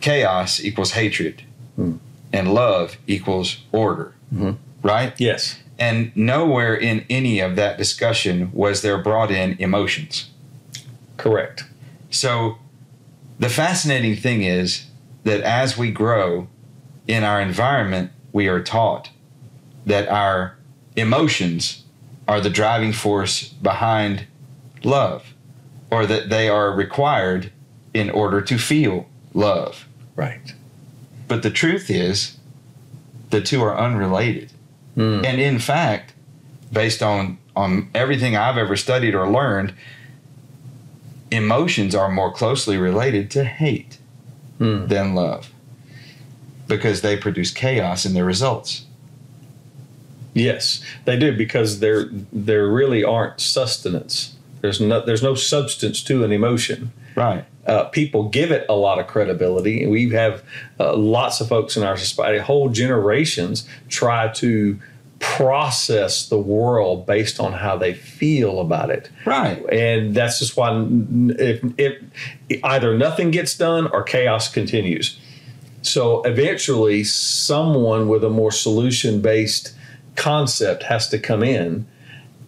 chaos 0.00 0.62
equals 0.62 0.92
hatred, 0.92 1.42
Hmm. 1.76 1.94
and 2.32 2.52
love 2.52 2.96
equals 3.06 3.58
order, 3.72 4.12
Mhm. 4.34 4.56
right? 4.82 5.12
Yes. 5.18 5.56
And 5.78 6.10
nowhere 6.14 6.74
in 6.74 7.04
any 7.10 7.40
of 7.40 7.56
that 7.56 7.76
discussion 7.78 8.50
was 8.52 8.82
there 8.82 8.98
brought 8.98 9.30
in 9.30 9.56
emotions. 9.58 10.30
Correct. 11.16 11.64
So 12.10 12.58
the 13.38 13.48
fascinating 13.48 14.16
thing 14.16 14.42
is 14.42 14.86
that 15.24 15.40
as 15.42 15.76
we 15.76 15.90
grow 15.90 16.48
in 17.06 17.24
our 17.24 17.40
environment, 17.40 18.10
we 18.32 18.48
are 18.48 18.60
taught 18.60 19.10
that 19.84 20.08
our 20.08 20.56
emotions 20.96 21.82
are 22.26 22.40
the 22.40 22.50
driving 22.50 22.92
force 22.92 23.44
behind 23.44 24.26
love, 24.82 25.34
or 25.90 26.06
that 26.06 26.28
they 26.30 26.48
are 26.48 26.72
required 26.72 27.50
in 27.94 28.10
order 28.10 28.40
to 28.40 28.58
feel 28.58 29.06
love. 29.36 29.86
Right. 30.16 30.54
But 31.28 31.42
the 31.42 31.50
truth 31.50 31.90
is, 31.90 32.36
the 33.30 33.40
two 33.40 33.62
are 33.62 33.76
unrelated. 33.76 34.50
Hmm. 34.94 35.22
And 35.24 35.40
in 35.40 35.58
fact, 35.58 36.14
based 36.72 37.02
on 37.02 37.38
on 37.54 37.88
everything 37.94 38.36
I've 38.36 38.58
ever 38.58 38.76
studied 38.76 39.14
or 39.14 39.28
learned, 39.30 39.72
emotions 41.30 41.94
are 41.94 42.10
more 42.10 42.32
closely 42.32 42.76
related 42.76 43.30
to 43.32 43.44
hate 43.44 43.98
Hmm. 44.58 44.86
than 44.86 45.14
love 45.14 45.52
because 46.66 47.02
they 47.02 47.16
produce 47.16 47.50
chaos 47.50 48.06
in 48.06 48.14
their 48.14 48.24
results. 48.24 48.84
Yes, 50.32 50.82
they 51.04 51.18
do 51.18 51.36
because 51.36 51.80
there 51.80 52.08
there 52.32 52.66
really 52.68 53.04
aren't 53.04 53.40
sustenance. 53.40 54.34
There's 54.62 54.80
no 54.80 55.04
there's 55.04 55.22
no 55.22 55.34
substance 55.34 56.02
to 56.04 56.24
an 56.24 56.32
emotion. 56.32 56.92
Right. 57.16 57.44
Uh, 57.66 57.84
people 57.84 58.28
give 58.28 58.52
it 58.52 58.64
a 58.68 58.74
lot 58.74 59.00
of 59.00 59.08
credibility. 59.08 59.86
We 59.86 60.10
have 60.10 60.44
uh, 60.78 60.94
lots 60.96 61.40
of 61.40 61.48
folks 61.48 61.76
in 61.76 61.82
our 61.82 61.96
society, 61.96 62.38
whole 62.38 62.68
generations, 62.68 63.68
try 63.88 64.28
to 64.34 64.78
process 65.18 66.28
the 66.28 66.38
world 66.38 67.06
based 67.06 67.40
on 67.40 67.54
how 67.54 67.76
they 67.76 67.94
feel 67.94 68.60
about 68.60 68.90
it. 68.90 69.10
Right. 69.24 69.64
And 69.72 70.14
that's 70.14 70.38
just 70.38 70.56
why 70.56 70.86
if, 71.38 71.64
if 71.78 72.02
either 72.62 72.96
nothing 72.96 73.30
gets 73.30 73.56
done 73.56 73.88
or 73.88 74.02
chaos 74.02 74.48
continues. 74.52 75.18
So 75.82 76.22
eventually, 76.22 77.04
someone 77.04 78.08
with 78.08 78.24
a 78.24 78.30
more 78.30 78.52
solution 78.52 79.20
based 79.20 79.74
concept 80.16 80.82
has 80.84 81.08
to 81.10 81.18
come 81.18 81.42
in, 81.42 81.86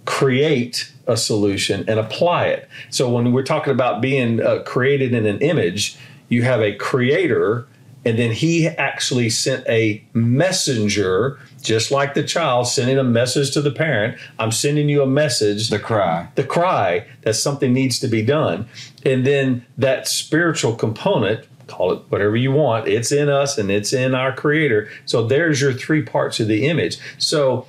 create 0.04 0.92
a 1.08 1.16
solution, 1.16 1.84
and 1.88 1.98
apply 1.98 2.46
it. 2.46 2.68
So 2.90 3.08
when 3.10 3.32
we're 3.32 3.42
talking 3.42 3.72
about 3.72 4.00
being 4.00 4.40
uh, 4.40 4.62
created 4.64 5.12
in 5.12 5.26
an 5.26 5.40
image, 5.40 5.96
you 6.28 6.42
have 6.42 6.60
a 6.60 6.74
creator, 6.74 7.66
and 8.04 8.18
then 8.18 8.30
he 8.30 8.68
actually 8.68 9.28
sent 9.30 9.66
a 9.68 10.02
messenger, 10.12 11.38
just 11.62 11.90
like 11.90 12.14
the 12.14 12.22
child 12.22 12.68
sending 12.68 12.98
a 12.98 13.04
message 13.04 13.50
to 13.52 13.60
the 13.60 13.72
parent. 13.72 14.18
I'm 14.38 14.52
sending 14.52 14.88
you 14.88 15.02
a 15.02 15.06
message 15.06 15.68
The 15.68 15.78
cry. 15.78 16.28
the 16.36 16.44
cry 16.44 17.06
that 17.22 17.34
something 17.34 17.72
needs 17.72 17.98
to 17.98 18.08
be 18.08 18.22
done. 18.22 18.68
And 19.04 19.26
then 19.26 19.66
that 19.78 20.06
spiritual 20.06 20.76
component, 20.76 21.46
call 21.66 21.92
it 21.92 22.02
whatever 22.08 22.36
you 22.36 22.52
want, 22.52 22.88
it's 22.88 23.12
in 23.12 23.28
us 23.28 23.58
and 23.58 23.70
it's 23.70 23.92
in 23.92 24.14
our 24.14 24.34
creator. 24.34 24.88
So 25.04 25.26
there's 25.26 25.60
your 25.60 25.72
three 25.72 26.02
parts 26.02 26.40
of 26.40 26.48
the 26.48 26.66
image. 26.66 26.98
So 27.18 27.66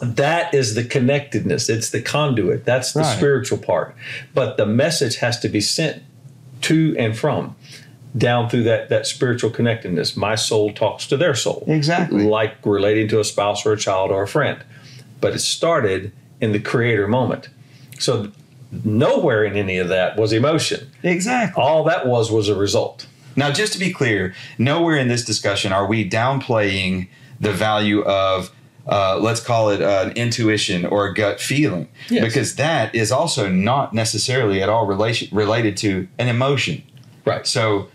that 0.00 0.54
is 0.54 0.74
the 0.74 0.84
connectedness, 0.84 1.68
it's 1.68 1.90
the 1.90 2.00
conduit, 2.00 2.64
that's 2.64 2.92
the 2.92 3.00
Right. 3.00 3.16
spiritual 3.16 3.58
part. 3.58 3.94
But 4.34 4.56
the 4.56 4.66
message 4.66 5.16
has 5.16 5.38
to 5.40 5.48
be 5.48 5.60
sent 5.60 6.02
to 6.62 6.94
and 6.98 7.16
from 7.16 7.56
down 8.16 8.48
through 8.48 8.64
that 8.64 8.88
that 8.88 9.06
spiritual 9.06 9.50
connectedness. 9.50 10.16
My 10.16 10.34
soul 10.34 10.72
talks 10.72 11.06
to 11.06 11.16
their 11.16 11.34
soul 11.34 11.64
Exactly. 11.68 12.24
like 12.24 12.54
relating 12.64 13.08
to 13.08 13.20
a 13.20 13.24
spouse 13.24 13.64
or 13.64 13.72
a 13.72 13.76
child 13.78 14.10
or 14.10 14.22
a 14.22 14.28
friend. 14.28 14.58
But 15.20 15.34
it 15.34 15.40
started 15.40 16.12
in 16.40 16.52
the 16.52 16.58
creator 16.58 17.06
moment. 17.06 17.48
So 17.98 18.28
nowhere 18.84 19.44
in 19.44 19.56
any 19.56 19.78
of 19.78 19.88
that 19.88 20.16
was 20.16 20.32
emotion. 20.32 20.90
Exactly. 21.02 21.62
All 21.62 21.84
that 21.84 22.06
was 22.06 22.30
was 22.30 22.48
a 22.48 22.54
result. 22.54 23.06
Now, 23.36 23.50
just 23.52 23.72
to 23.74 23.78
be 23.78 23.92
clear, 23.92 24.34
nowhere 24.58 24.96
in 24.96 25.08
this 25.08 25.24
discussion 25.24 25.72
are 25.72 25.86
we 25.86 26.08
downplaying 26.08 27.08
the 27.38 27.52
value 27.52 28.02
of, 28.02 28.50
uh, 28.90 29.16
let's 29.20 29.40
call 29.40 29.70
it 29.70 29.80
an 29.80 30.10
intuition 30.16 30.84
or 30.84 31.06
a 31.06 31.14
gut 31.14 31.40
feeling, 31.40 31.88
Yes. 32.10 32.24
because 32.24 32.56
that 32.56 32.94
is 32.94 33.10
also 33.12 33.48
not 33.48 33.94
necessarily 33.94 34.60
at 34.62 34.68
all 34.68 34.84
relation, 34.84 35.28
related 35.34 35.76
to 35.78 36.08
an 36.18 36.28
emotion. 36.28 36.82
Right. 37.24 37.46
So 37.46 37.88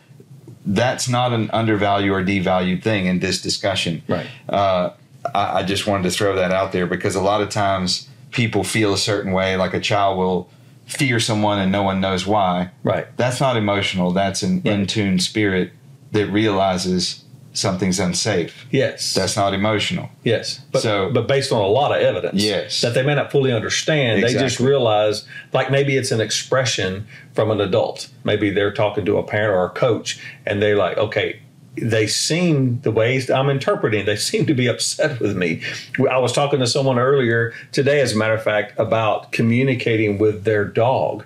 that's 0.65 1.07
not 1.09 1.33
an 1.33 1.49
undervalued 1.51 2.11
or 2.11 2.23
devalued 2.23 2.81
thing 2.81 3.05
in 3.07 3.19
this 3.19 3.41
discussion. 3.41 4.01
Right. 4.07 4.25
Uh, 4.49 4.91
I, 5.35 5.59
I 5.59 5.63
just 5.63 5.85
wanted 5.85 6.03
to 6.03 6.11
throw 6.11 6.35
that 6.37 6.51
out 6.51 6.71
there 6.71 6.87
because 6.87 7.13
a 7.15 7.21
lot 7.21 7.41
of 7.41 7.49
times 7.49 8.07
people 8.31 8.63
feel 8.63 8.93
a 8.93 8.97
certain 8.97 9.31
way, 9.33 9.57
like 9.57 9.73
a 9.73 9.79
child 9.81 10.17
will 10.17 10.49
fear 10.87 11.19
someone 11.19 11.59
and 11.59 11.71
no 11.71 11.83
one 11.83 11.99
knows 11.99 12.25
why. 12.25 12.69
Right. 12.83 13.05
That's 13.17 13.41
not 13.41 13.57
emotional. 13.57 14.11
That's 14.11 14.43
an 14.43 14.61
Right. 14.63 14.73
in 14.73 14.87
tune 14.87 15.19
spirit 15.19 15.71
that 16.13 16.27
realizes 16.27 17.24
something's 17.57 17.99
unsafe. 17.99 18.65
Yes. 18.71 19.13
That's 19.13 19.35
not 19.35 19.53
emotional. 19.53 20.09
yes. 20.23 20.59
But, 20.71 20.81
So- 20.81 21.09
but 21.11 21.27
based 21.27 21.51
on 21.51 21.61
a 21.61 21.67
lot 21.67 21.91
of 21.95 22.01
evidence. 22.01 22.41
Yes. 22.41 22.81
That 22.81 22.93
they 22.93 23.03
may 23.03 23.15
not 23.15 23.31
fully 23.31 23.51
understand. 23.53 24.23
They 24.23 24.33
just 24.33 24.59
realize 24.59 25.25
like 25.53 25.71
maybe 25.71 25.97
it's 25.97 26.11
an 26.11 26.21
expression 26.21 27.07
from 27.33 27.51
an 27.51 27.61
adult. 27.61 28.09
Maybe 28.23 28.49
they're 28.49 28.73
talking 28.73 29.05
to 29.05 29.17
a 29.17 29.23
parent 29.23 29.53
or 29.55 29.65
a 29.65 29.69
coach 29.69 30.19
and 30.45 30.61
they're 30.61 30.77
like, 30.77 30.97
okay, 30.97 31.41
they 31.77 32.07
seem 32.07 32.79
the 32.81 32.91
ways 32.91 33.29
I'm 33.29 33.49
interpreting, 33.49 34.05
they 34.05 34.15
seem 34.31 34.45
to 34.45 34.53
be 34.53 34.67
upset 34.67 35.19
with 35.19 35.35
me. 35.35 35.61
I 36.09 36.17
was 36.19 36.31
talking 36.31 36.59
to 36.59 36.67
someone 36.67 36.97
earlier 36.97 37.53
today, 37.73 37.99
as 37.99 38.13
a 38.13 38.17
matter 38.17 38.33
of 38.33 38.43
fact, 38.43 38.73
about 38.79 39.33
communicating 39.33 40.17
with 40.17 40.45
their 40.45 40.63
dog. 40.65 41.25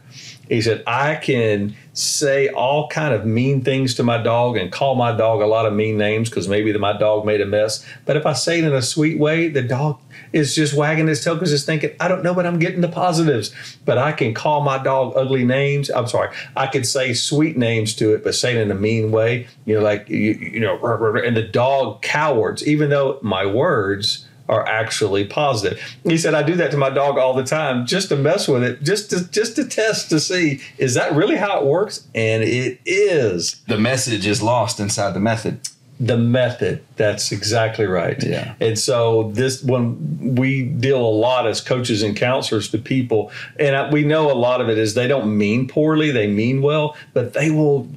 He 0.50 0.62
said, 0.62 0.84
I 0.88 1.16
can 1.16 1.76
say 1.94 2.48
all 2.50 2.88
kind 2.88 3.14
of 3.14 3.26
mean 3.26 3.62
things 3.62 3.94
to 3.96 4.04
my 4.04 4.18
dog 4.18 4.58
and 4.58 4.72
call 4.72 4.96
my 4.96 5.16
dog 5.16 5.42
a 5.42 5.46
lot 5.46 5.68
of 5.68 5.74
mean 5.74 5.98
names 5.98 6.30
because 6.30 6.48
maybe 6.48 6.76
my 6.78 6.98
dog 6.98 7.24
made 7.24 7.40
a 7.40 7.46
mess. 7.46 7.86
But 8.06 8.18
if 8.18 8.26
I 8.26 8.34
say 8.34 8.58
it 8.58 8.66
in 8.66 8.74
a 8.74 8.82
sweet 8.82 9.20
way, 9.20 9.50
the 9.50 9.62
dog 9.62 10.02
is 10.34 10.56
just 10.56 10.74
wagging 10.74 11.08
his 11.08 11.24
tail 11.24 11.36
because 11.36 11.54
it's 11.54 11.66
thinking, 11.66 11.92
I 12.00 12.08
don't 12.08 12.24
know, 12.24 12.34
but 12.34 12.48
I'm 12.48 12.58
getting 12.58 12.82
the 12.82 12.90
positives. 12.90 13.54
But 13.86 14.00
I 14.00 14.12
can 14.12 14.34
call 14.34 14.62
my 14.62 14.82
dog 14.82 15.14
ugly 15.16 15.46
names. 15.46 15.92
I'm 15.92 16.08
sorry. 16.08 16.30
I 16.56 16.66
could 16.66 16.88
say 16.88 17.14
sweet 17.14 17.56
names 17.56 17.94
to 17.96 18.16
it, 18.16 18.24
but 18.24 18.34
say 18.34 18.56
it 18.56 18.62
in 18.62 18.72
a 18.72 18.76
mean 18.76 19.12
way. 19.12 19.48
You 19.66 19.76
know, 19.76 19.82
like, 19.82 20.10
you, 20.10 20.32
you 20.34 20.60
know, 20.60 20.80
and 21.18 21.38
the 21.38 21.48
dog 21.48 22.02
cowards, 22.02 22.66
even 22.68 22.90
though 22.90 23.20
my 23.22 23.46
words 23.46 24.26
are 24.50 24.68
actually 24.68 25.24
positive. 25.26 25.80
He 26.04 26.18
said, 26.18 26.34
I 26.34 26.44
do 26.44 26.56
that 26.56 26.72
to 26.72 26.78
my 26.78 26.90
dog 26.90 27.18
all 27.18 27.34
the 27.34 27.44
time 27.46 27.86
just 27.86 28.10
to 28.10 28.16
mess 28.18 28.48
with 28.48 28.64
it, 28.64 28.84
just 28.84 29.12
to 29.12 29.30
just 29.32 29.56
to 29.56 29.66
test 29.66 30.10
to 30.10 30.20
see 30.20 30.60
is 30.78 30.96
that 30.96 31.14
really 31.14 31.38
how 31.38 31.60
it 31.60 31.66
works? 31.66 32.08
And 32.16 32.44
it 32.44 32.82
is 32.86 33.62
The 33.68 33.78
message 33.78 34.26
is 34.28 34.42
lost 34.42 34.80
inside 34.80 35.14
the 35.14 35.20
method. 35.20 35.62
the 36.00 36.18
method. 36.18 36.84
That's 36.96 37.32
exactly 37.32 37.86
right. 37.86 38.22
Yeah. 38.24 38.56
And 38.60 38.80
so 38.80 39.32
this 39.34 39.62
when 39.64 40.36
we 40.36 40.64
deal 40.64 41.00
a 41.00 41.16
lot 41.28 41.46
as 41.46 41.62
coaches 41.62 42.02
and 42.04 42.16
counselors 42.16 42.70
to 42.72 42.78
people, 42.78 43.32
and 43.60 43.76
I, 43.76 43.90
we 43.92 44.04
know 44.04 44.32
a 44.32 44.34
lot 44.34 44.62
of 44.62 44.70
it 44.70 44.78
is 44.78 44.94
they 44.94 45.08
don't 45.08 45.38
mean 45.38 45.68
poorly, 45.68 46.10
they 46.12 46.28
mean 46.28 46.62
well, 46.62 46.96
but 47.14 47.34
they 47.34 47.52
will 47.52 47.88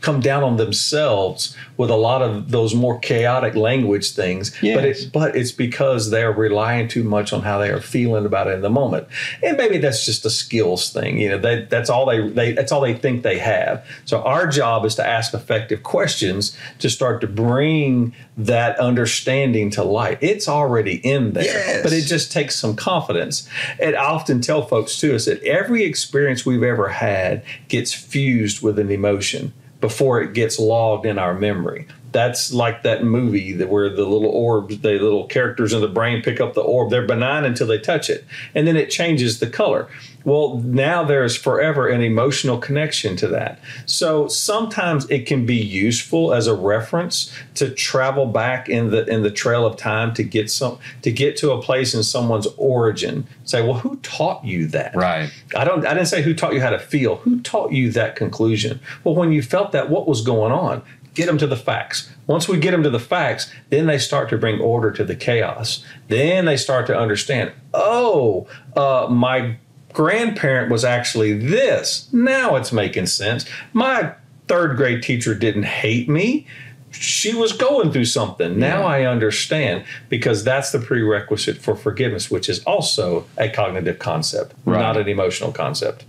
come 0.00 0.20
down 0.20 0.42
on 0.42 0.56
themselves 0.56 1.56
with 1.76 1.90
a 1.90 1.96
lot 1.96 2.22
of 2.22 2.50
those 2.50 2.74
more 2.74 2.98
chaotic 3.00 3.54
language 3.54 4.12
things. 4.12 4.50
But 4.50 4.62
Yes. 4.62 5.02
it 5.02 5.12
but 5.12 5.36
it's 5.36 5.52
because 5.52 6.10
they're 6.10 6.32
relying 6.32 6.88
too 6.88 7.04
much 7.04 7.32
on 7.32 7.42
how 7.42 7.58
they 7.58 7.70
are 7.70 7.80
feeling 7.80 8.24
about 8.26 8.46
it 8.46 8.52
in 8.54 8.62
the 8.62 8.70
moment. 8.70 9.06
And 9.42 9.56
maybe 9.56 9.78
that's 9.78 10.04
just 10.04 10.24
a 10.24 10.30
skills 10.30 10.90
thing. 10.90 11.18
You 11.18 11.30
know, 11.30 11.38
they, 11.38 11.64
that's 11.64 11.90
all 11.90 12.06
they, 12.06 12.28
they 12.28 12.52
that's 12.52 12.72
all 12.72 12.80
they 12.80 12.94
think 12.94 13.22
they 13.22 13.38
have. 13.38 13.84
So 14.04 14.22
our 14.22 14.46
job 14.46 14.84
is 14.84 14.94
to 14.96 15.06
ask 15.06 15.34
effective 15.34 15.82
questions 15.82 16.56
to 16.78 16.88
start 16.90 17.20
to 17.22 17.26
bring 17.26 18.14
that 18.36 18.78
understanding 18.78 19.70
to 19.70 19.82
light. 19.84 20.18
It's 20.20 20.48
already 20.48 20.96
in 20.96 21.32
there, 21.34 21.44
Yes. 21.44 21.82
but 21.82 21.92
it 21.92 22.02
just 22.06 22.32
takes 22.32 22.58
some 22.58 22.74
confidence. 22.76 23.48
And 23.78 23.96
I 23.96 24.04
often 24.04 24.40
tell 24.40 24.62
folks 24.66 24.98
too 24.98 25.14
is 25.14 25.26
that 25.26 25.42
every 25.42 25.84
experience 25.84 26.46
we've 26.46 26.62
ever 26.62 26.88
had 26.88 27.42
gets 27.68 27.92
fused 27.92 28.62
with 28.62 28.78
an 28.78 28.90
emotion 28.90 29.52
before 29.80 30.20
it 30.20 30.34
gets 30.34 30.58
logged 30.58 31.06
in 31.06 31.18
our 31.18 31.34
memory. 31.34 31.86
That's 32.12 32.52
like 32.52 32.82
that 32.82 33.04
movie 33.04 33.52
that 33.52 33.68
where 33.68 33.88
the 33.88 34.04
little 34.04 34.28
orbs, 34.28 34.80
the 34.80 34.98
little 34.98 35.26
characters 35.26 35.72
in 35.72 35.80
the 35.80 35.88
brain 35.88 36.22
pick 36.22 36.40
up 36.40 36.54
the 36.54 36.60
orb. 36.60 36.90
They're 36.90 37.06
benign 37.06 37.44
until 37.44 37.66
they 37.66 37.78
touch 37.78 38.10
it, 38.10 38.24
and 38.54 38.66
then 38.66 38.76
it 38.76 38.90
changes 38.90 39.40
the 39.40 39.46
color. 39.46 39.88
Well, 40.24 40.58
now 40.58 41.02
there's 41.04 41.36
forever 41.36 41.88
an 41.88 42.02
emotional 42.02 42.58
connection 42.58 43.16
to 43.16 43.28
that. 43.28 43.58
So 43.86 44.28
sometimes 44.28 45.08
it 45.08 45.26
can 45.26 45.46
be 45.46 45.56
useful 45.56 46.34
as 46.34 46.46
a 46.46 46.54
reference 46.54 47.32
to 47.54 47.70
travel 47.70 48.26
back 48.26 48.68
in 48.68 48.90
the 48.90 49.06
in 49.06 49.22
the 49.22 49.30
trail 49.30 49.66
of 49.66 49.76
time 49.76 50.12
to 50.14 50.22
get 50.22 50.50
some 50.50 50.78
to 51.02 51.10
get 51.10 51.36
to 51.38 51.52
a 51.52 51.62
place 51.62 51.94
in 51.94 52.02
someone's 52.02 52.48
origin. 52.56 53.26
Say, 53.44 53.62
well, 53.62 53.78
who 53.78 53.96
taught 53.96 54.44
you 54.44 54.66
that? 54.68 54.94
Right. 54.94 55.30
I 55.56 55.64
don't 55.64 55.86
I 55.86 55.94
didn't 55.94 56.08
say 56.08 56.22
who 56.22 56.34
taught 56.34 56.52
you 56.52 56.60
how 56.60 56.70
to 56.70 56.78
feel. 56.78 57.16
Who 57.16 57.40
taught 57.40 57.72
you 57.72 57.90
that 57.92 58.16
conclusion? 58.16 58.80
Well, 59.04 59.14
when 59.14 59.32
you 59.32 59.42
felt 59.42 59.72
that, 59.72 59.88
what 59.90 60.06
was 60.06 60.22
going 60.22 60.52
on? 60.52 60.82
Get 61.20 61.26
them 61.26 61.36
to 61.36 61.46
the 61.46 61.56
facts. 61.56 62.10
Once 62.26 62.48
we 62.48 62.56
get 62.58 62.70
them 62.70 62.82
to 62.82 62.88
the 62.88 62.98
facts, 62.98 63.52
then 63.68 63.84
they 63.84 63.98
start 63.98 64.30
to 64.30 64.38
bring 64.38 64.58
order 64.58 64.90
to 64.90 65.04
the 65.04 65.14
chaos. 65.14 65.84
Then 66.08 66.46
they 66.46 66.56
start 66.56 66.86
to 66.86 66.96
understand, 66.98 67.52
oh, 67.74 68.48
uh, 68.74 69.06
my 69.10 69.56
grandparent 69.92 70.70
was 70.70 70.82
actually 70.82 71.34
this. 71.34 72.08
Now 72.10 72.56
it's 72.56 72.72
making 72.72 73.04
sense. 73.04 73.44
My 73.74 74.14
third 74.48 74.78
grade 74.78 75.02
teacher 75.02 75.34
didn't 75.34 75.64
hate 75.64 76.08
me. 76.08 76.46
She 76.90 77.34
was 77.34 77.52
going 77.52 77.92
through 77.92 78.06
something. 78.06 78.58
Now 78.58 78.84
I 78.84 79.04
understand 79.04 79.84
because 80.08 80.42
that's 80.42 80.72
the 80.72 80.78
prerequisite 80.78 81.58
for 81.58 81.76
forgiveness, 81.76 82.30
which 82.30 82.48
is 82.48 82.64
also 82.64 83.26
a 83.36 83.50
cognitive 83.50 83.98
concept, 83.98 84.54
Right. 84.64 84.80
not 84.80 84.96
an 84.96 85.06
emotional 85.06 85.52
concept. 85.52 86.06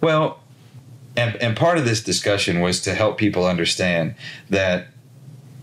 Well, 0.00 0.40
and, 1.16 1.36
and 1.36 1.56
part 1.56 1.78
of 1.78 1.84
this 1.84 2.02
discussion 2.02 2.60
was 2.60 2.80
to 2.82 2.94
help 2.94 3.18
people 3.18 3.46
understand 3.46 4.14
that, 4.50 4.88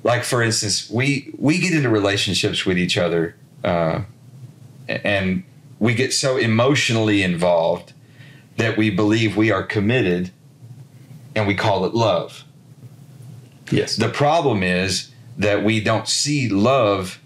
like 0.04 0.24
for 0.24 0.42
instance, 0.42 0.90
we 0.90 1.34
we 1.38 1.60
get 1.60 1.74
into 1.74 1.90
relationships 1.90 2.66
with 2.66 2.78
each 2.78 2.98
other, 2.98 3.36
uh, 3.64 4.02
and 4.88 5.44
we 5.80 5.94
get 5.94 6.14
so 6.14 6.38
emotionally 6.38 7.22
involved 7.22 7.94
that 8.58 8.78
we 8.78 8.90
believe 8.90 9.36
we 9.36 9.52
are 9.52 9.64
committed, 9.64 10.32
and 11.36 11.48
we 11.48 11.56
call 11.56 11.86
it 11.86 11.94
love. 11.94 12.46
Yes. 13.70 13.96
The 13.96 14.10
problem 14.10 14.64
is 14.64 15.12
that 15.38 15.64
we 15.64 15.82
don't 15.82 16.08
see 16.08 16.50
love 16.50 17.20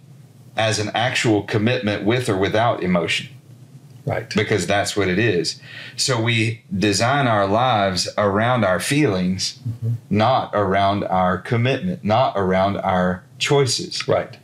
as 0.56 0.80
an 0.80 0.90
actual 0.94 1.44
commitment 1.44 2.06
with 2.06 2.30
or 2.30 2.38
without 2.38 2.82
emotion 2.84 3.35
right. 4.06 4.30
because 4.36 4.68
that's 4.68 4.96
what 4.96 5.08
it 5.08 5.20
is. 5.20 5.60
So 5.98 6.22
we 6.22 6.63
design 6.78 7.28
our 7.28 7.48
lives 7.48 8.08
around 8.18 8.63
our 8.63 8.80
feelings, 8.80 9.60
not 10.10 10.52
around 10.54 11.04
our 11.06 11.38
commitment, 11.38 12.04
not 12.04 12.34
around 12.36 12.78
our 12.78 13.24
choices. 13.38 14.08
Right. 14.08 14.38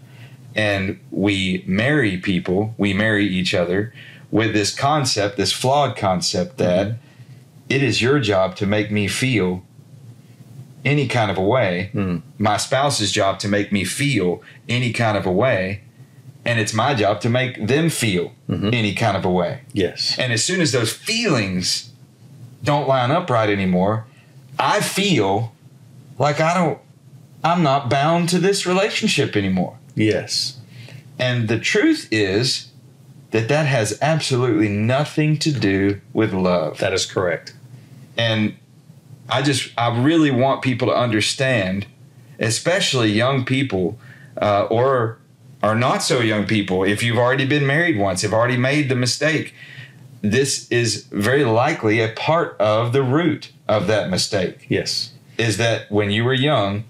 And 0.55 0.99
we 1.11 1.63
marry 1.65 2.17
people, 2.17 2.75
we 2.77 2.93
marry 2.93 3.25
each 3.25 3.53
other 3.53 3.93
with 4.31 4.53
this 4.53 4.73
concept, 4.73 5.37
this 5.37 5.51
flawed 5.53 5.95
concept 5.97 6.57
that 6.57 6.95
it 7.69 7.81
is 7.83 8.01
your 8.01 8.19
job 8.19 8.55
to 8.57 8.65
make 8.65 8.91
me 8.91 9.07
feel 9.07 9.63
any 10.83 11.07
kind 11.07 11.29
of 11.29 11.37
a 11.37 11.41
way, 11.43 11.91
Mm. 11.93 12.21
my 12.39 12.57
spouse's 12.57 13.11
job 13.11 13.39
to 13.39 13.47
make 13.47 13.71
me 13.71 13.83
feel 13.83 14.41
any 14.67 14.91
kind 14.91 15.15
of 15.17 15.25
a 15.25 15.31
way, 15.31 15.81
and 16.45 16.59
it's 16.59 16.73
my 16.73 16.93
job 16.93 17.21
to 17.21 17.29
make 17.29 17.67
them 17.67 17.89
feel 17.89 18.33
Mhm. 18.49 18.73
any 18.73 18.93
kind 18.93 19.15
of 19.15 19.23
a 19.25 19.29
way. 19.29 19.59
Yes. 19.73 20.15
And 20.17 20.33
as 20.33 20.43
soon 20.43 20.61
as 20.61 20.71
those 20.71 20.91
feelings 20.91 21.89
don't 22.63 22.87
line 22.87 23.11
up 23.11 23.29
right 23.29 23.49
anymore, 23.49 24.05
I 24.59 24.81
feel 24.81 25.53
like 26.19 26.39
I 26.39 26.53
don't, 26.53 26.79
I'm 27.43 27.63
not 27.63 27.89
bound 27.89 28.29
to 28.29 28.39
this 28.39 28.65
relationship 28.65 29.35
anymore. 29.35 29.77
Yes. 29.95 30.57
And 31.19 31.47
the 31.47 31.59
truth 31.59 32.07
is 32.11 32.67
that 33.31 33.47
that 33.47 33.65
has 33.65 33.97
absolutely 34.01 34.67
nothing 34.67 35.37
to 35.37 35.51
do 35.51 36.01
with 36.13 36.33
love. 36.33 36.79
That 36.79 36.93
is 36.93 37.05
correct. 37.05 37.53
And 38.17 38.55
I 39.29 39.41
just, 39.41 39.69
I 39.77 39.87
really 39.97 40.31
want 40.31 40.61
people 40.61 40.87
to 40.89 40.93
understand, 40.93 41.85
especially 42.39 43.11
young 43.11 43.45
people 43.45 43.97
uh, 44.41 44.63
or 44.63 45.17
are 45.63 45.75
not 45.75 46.01
so 46.03 46.19
young 46.19 46.45
people, 46.45 46.83
if 46.83 47.03
you've 47.03 47.17
already 47.17 47.45
been 47.45 47.65
married 47.65 47.97
once, 47.97 48.21
have 48.21 48.33
already 48.33 48.57
made 48.57 48.89
the 48.89 48.95
mistake, 48.95 49.53
this 50.21 50.67
is 50.71 51.05
very 51.11 51.43
likely 51.43 51.99
a 51.99 52.09
part 52.09 52.55
of 52.59 52.93
the 52.93 53.03
root 53.03 53.51
of 53.67 53.87
that 53.87 54.09
mistake. 54.09 54.65
Yes. 54.69 55.13
Is 55.37 55.57
that 55.57 55.91
when 55.91 56.11
you 56.11 56.23
were 56.23 56.33
young, 56.33 56.83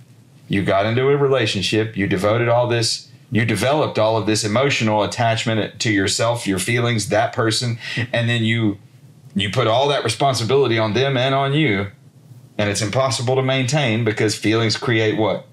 you 0.48 0.64
got 0.64 0.86
into 0.86 1.08
a 1.08 1.18
relationship, 1.18 1.96
you 1.96 2.08
devoted 2.08 2.50
all 2.50 2.68
this, 2.68 3.10
you 3.32 3.46
developed 3.46 3.98
all 3.98 4.18
of 4.18 4.26
this 4.26 4.44
emotional 4.44 5.04
attachment 5.04 5.80
to 5.80 5.92
yourself, 5.92 6.46
your 6.46 6.60
feelings, 6.60 7.08
that 7.10 7.32
person, 7.32 7.78
and 8.12 8.30
then 8.30 8.44
you 8.44 8.78
you 9.34 9.50
put 9.50 9.66
all 9.68 9.88
that 9.88 10.04
responsibility 10.04 10.78
on 10.78 10.94
them 10.94 11.16
and 11.16 11.34
on 11.34 11.54
you, 11.54 11.88
and 12.58 12.70
it's 12.70 12.82
impossible 12.82 13.36
to 13.36 13.42
maintain 13.42 14.04
because 14.04 14.36
feelings 14.36 14.76
create 14.76 15.18
what? 15.18 15.48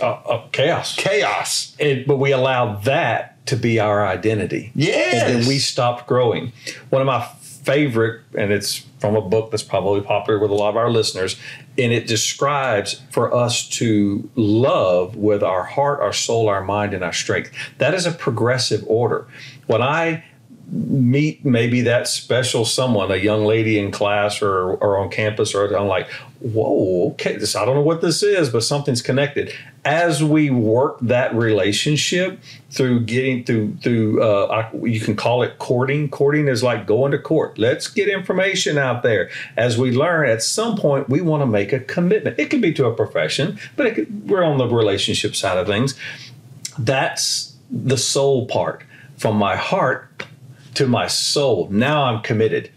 Uh, 0.00 0.12
uh, 0.12 0.48
chaos. 0.48 0.96
Chaos. 0.96 1.76
And, 1.78 2.06
but 2.06 2.16
we 2.16 2.32
allow 2.32 2.76
that 2.80 3.46
to 3.46 3.56
be 3.56 3.78
our 3.78 4.06
identity. 4.06 4.72
Yes. 4.74 5.22
And 5.22 5.40
then 5.40 5.48
we 5.48 5.58
stopped 5.58 6.06
growing. 6.06 6.52
One 6.90 7.02
of 7.02 7.06
my 7.06 7.26
favorite, 7.64 8.22
and 8.36 8.52
it's 8.52 8.84
from 8.98 9.16
a 9.16 9.20
book 9.20 9.50
that's 9.50 9.62
probably 9.62 10.00
popular 10.02 10.38
with 10.38 10.50
a 10.50 10.54
lot 10.54 10.70
of 10.70 10.76
our 10.76 10.90
listeners, 10.90 11.36
and 11.78 11.92
it 11.92 12.06
describes 12.06 13.00
for 13.10 13.34
us 13.34 13.68
to 13.68 14.28
love 14.34 15.16
with 15.16 15.42
our 15.42 15.64
heart, 15.64 16.00
our 16.00 16.12
soul, 16.12 16.48
our 16.48 16.62
mind, 16.62 16.94
and 16.94 17.02
our 17.02 17.12
strength. 17.12 17.50
That 17.78 17.94
is 17.94 18.06
a 18.06 18.12
progressive 18.12 18.84
order. 18.86 19.26
When 19.66 19.82
I 19.82 20.24
meet 20.70 21.44
maybe 21.44 21.82
that 21.82 22.08
special 22.08 22.64
someone, 22.64 23.10
a 23.10 23.16
young 23.16 23.44
lady 23.44 23.78
in 23.78 23.90
class 23.90 24.40
or, 24.40 24.74
or 24.74 24.98
on 24.98 25.10
campus, 25.10 25.54
or 25.54 25.74
I'm 25.76 25.86
like, 25.86 26.10
whoa, 26.40 27.10
okay, 27.12 27.36
this 27.36 27.54
I 27.54 27.64
don't 27.64 27.74
know 27.74 27.82
what 27.82 28.00
this 28.00 28.22
is, 28.22 28.50
but 28.50 28.62
something's 28.62 29.02
connected. 29.02 29.52
As 29.84 30.24
we 30.24 30.50
work 30.50 30.98
that 31.00 31.34
relationship 31.34 32.40
through 32.70 33.00
getting 33.00 33.44
through 33.44 33.76
through, 33.76 34.22
uh, 34.22 34.46
I, 34.72 34.76
you 34.86 35.00
can 35.00 35.16
call 35.16 35.42
it 35.42 35.58
courting. 35.58 36.08
Courting 36.08 36.48
is 36.48 36.62
like 36.62 36.86
going 36.86 37.12
to 37.12 37.18
court. 37.18 37.58
Let's 37.58 37.88
get 37.88 38.08
information 38.08 38.78
out 38.78 39.02
there. 39.02 39.30
As 39.56 39.76
we 39.78 39.92
learn, 39.92 40.28
at 40.28 40.42
some 40.42 40.76
point, 40.76 41.08
we 41.08 41.20
want 41.20 41.42
to 41.42 41.46
make 41.46 41.72
a 41.72 41.80
commitment. 41.80 42.38
It 42.38 42.50
could 42.50 42.62
be 42.62 42.72
to 42.74 42.86
a 42.86 42.94
profession, 42.94 43.58
but 43.76 43.94
could, 43.94 44.28
we're 44.28 44.42
on 44.44 44.58
the 44.58 44.66
relationship 44.66 45.36
side 45.36 45.58
of 45.58 45.66
things. 45.66 45.94
That's 46.78 47.54
the 47.70 47.98
soul 47.98 48.46
part. 48.46 48.82
From 49.16 49.36
my 49.36 49.54
heart 49.54 50.24
to 50.74 50.86
my 50.86 51.06
soul. 51.06 51.68
Now 51.70 52.04
I'm 52.04 52.22
committed. 52.22 52.70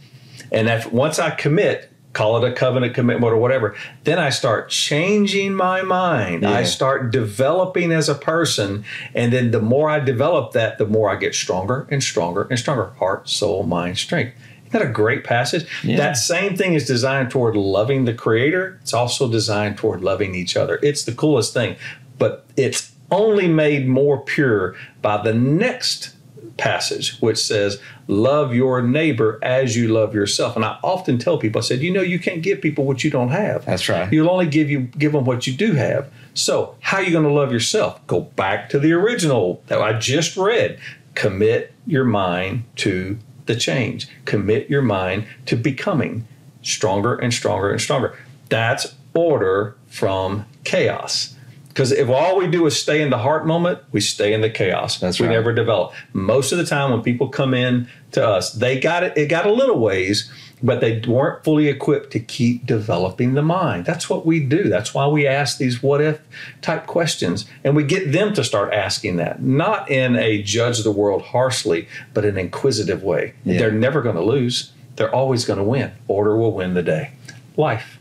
And 0.51 0.67
if 0.69 0.91
once 0.91 1.19
I 1.19 1.31
commit, 1.31 1.91
call 2.13 2.43
it 2.43 2.51
a 2.51 2.53
covenant 2.53 2.95
commitment 2.95 3.31
or 3.31 3.37
whatever, 3.37 3.75
then 4.03 4.17
I 4.17 4.29
start 4.29 4.69
changing 4.69 5.53
my 5.53 5.83
mind. 5.83 6.45
I 6.45 6.63
start 6.63 7.11
developing 7.11 7.91
as 7.91 8.09
a 8.09 8.15
person. 8.15 8.83
And 9.13 9.31
then 9.31 9.51
the 9.51 9.61
more 9.61 9.89
I 9.89 9.99
develop 9.99 10.53
that, 10.53 10.79
the 10.79 10.85
more 10.85 11.11
I 11.11 11.15
get 11.15 11.35
stronger 11.35 11.87
and 11.91 12.01
stronger 12.01 12.47
and 12.49 12.57
stronger. 12.57 12.85
Heart, 12.97 13.29
soul, 13.29 13.63
mind, 13.63 13.97
strength. 13.97 14.35
Isn't 14.67 14.79
that 14.79 14.89
a 14.89 14.91
great 14.91 15.23
passage? 15.23 15.65
Yeah. 15.83 15.97
That 15.97 16.13
same 16.13 16.57
thing 16.57 16.73
is 16.73 16.87
designed 16.87 17.29
toward 17.29 17.55
loving 17.55 18.05
the 18.05 18.13
creator. 18.13 18.79
It's 18.81 18.93
also 18.93 19.29
designed 19.29 19.77
toward 19.77 20.01
loving 20.01 20.33
each 20.33 20.57
other. 20.57 20.79
It's 20.81 21.03
the 21.03 21.13
coolest 21.13 21.53
thing. 21.53 21.75
But 22.17 22.47
it's 22.57 22.91
only 23.11 23.47
made 23.47 23.87
more 23.87 24.19
pure 24.19 24.75
by 25.01 25.21
the 25.21 25.33
next 25.33 26.16
passage, 26.57 27.19
which 27.19 27.37
says, 27.37 27.79
Love 28.07 28.53
your 28.53 28.81
neighbor 28.81 29.39
as 29.41 29.75
you 29.75 29.87
love 29.87 30.13
yourself. 30.13 30.55
And 30.55 30.63
I 30.65 30.77
often 30.83 31.17
tell 31.17 31.37
people, 31.37 31.59
I 31.59 31.63
said, 31.63 31.81
You 31.81 31.91
know, 31.91 32.01
you 32.01 32.19
can't 32.19 32.41
give 32.41 32.61
people 32.61 32.85
what 32.85 33.03
you 33.03 33.11
don't 33.11 33.29
have. 33.29 33.65
That's 33.65 33.87
right. 33.89 34.11
You'll 34.11 34.29
only 34.29 34.47
give 34.47 34.69
you 34.69 34.81
give 34.81 35.11
them 35.11 35.25
what 35.25 35.47
you 35.47 35.53
do 35.53 35.73
have. 35.73 36.11
So, 36.33 36.75
how 36.81 36.97
are 36.97 37.03
you 37.03 37.11
going 37.11 37.25
to 37.25 37.31
love 37.31 37.51
yourself? 37.51 38.05
Go 38.07 38.21
back 38.21 38.69
to 38.69 38.79
the 38.79 38.93
original 38.93 39.63
that 39.67 39.81
I 39.81 39.97
just 39.97 40.37
read. 40.37 40.79
Commit 41.15 41.73
your 41.85 42.05
mind 42.05 42.63
to 42.77 43.17
the 43.47 43.55
change. 43.55 44.07
Commit 44.25 44.69
your 44.69 44.81
mind 44.81 45.25
to 45.47 45.55
becoming 45.55 46.27
stronger 46.61 47.15
and 47.15 47.33
stronger 47.33 47.71
and 47.71 47.81
stronger. 47.81 48.17
That's 48.49 48.93
order 49.13 49.75
from 49.87 50.45
chaos. 50.63 51.35
Because 51.77 51.91
if 51.91 52.09
all 52.09 52.39
we 52.39 52.47
do 52.47 52.65
is 52.65 52.75
stay 52.75 53.03
in 53.03 53.11
the 53.11 53.19
heart 53.19 53.45
moment, 53.45 53.77
we 53.91 54.01
stay 54.01 54.33
in 54.33 54.41
the 54.41 54.49
chaos. 54.49 54.97
That's 54.97 55.19
we 55.19 55.27
right. 55.27 55.33
never 55.33 55.53
develop. 55.53 55.93
Most 56.11 56.51
of 56.51 56.57
the 56.57 56.65
time, 56.65 56.89
when 56.89 57.03
people 57.03 57.29
come 57.29 57.53
in 57.53 57.87
to 58.13 58.27
us, 58.27 58.51
they 58.51 58.79
got 58.79 59.03
it. 59.03 59.15
It 59.15 59.27
got 59.27 59.45
a 59.45 59.53
little 59.53 59.77
ways, 59.77 60.27
but 60.63 60.81
they 60.81 60.99
weren't 61.01 61.43
fully 61.43 61.67
equipped 61.67 62.09
to 62.13 62.19
keep 62.19 62.65
developing 62.65 63.35
the 63.35 63.43
mind. 63.43 63.85
That's 63.85 64.09
what 64.09 64.25
we 64.25 64.39
do. 64.39 64.63
That's 64.63 64.95
why 64.95 65.05
we 65.05 65.27
ask 65.27 65.59
these 65.59 65.83
what 65.83 66.01
if 66.01 66.19
type 66.63 66.87
questions, 66.87 67.45
and 67.63 67.75
we 67.75 67.83
get 67.83 68.11
them 68.11 68.33
to 68.33 68.43
start 68.43 68.73
asking 68.73 69.17
that, 69.17 69.43
not 69.43 69.91
in 69.91 70.15
a 70.15 70.41
judge 70.41 70.79
the 70.79 70.91
world 70.91 71.21
harshly, 71.25 71.87
but 72.11 72.25
an 72.25 72.39
inquisitive 72.39 73.03
way. 73.03 73.35
Yeah. 73.45 73.59
They're 73.59 73.71
never 73.71 74.01
going 74.01 74.15
to 74.15 74.23
lose. 74.23 74.71
They're 74.95 75.13
always 75.13 75.45
going 75.45 75.59
to 75.59 75.63
win. 75.63 75.91
Order 76.07 76.37
will 76.37 76.53
win 76.53 76.73
the 76.73 76.81
day. 76.81 77.11
Life. 77.55 77.99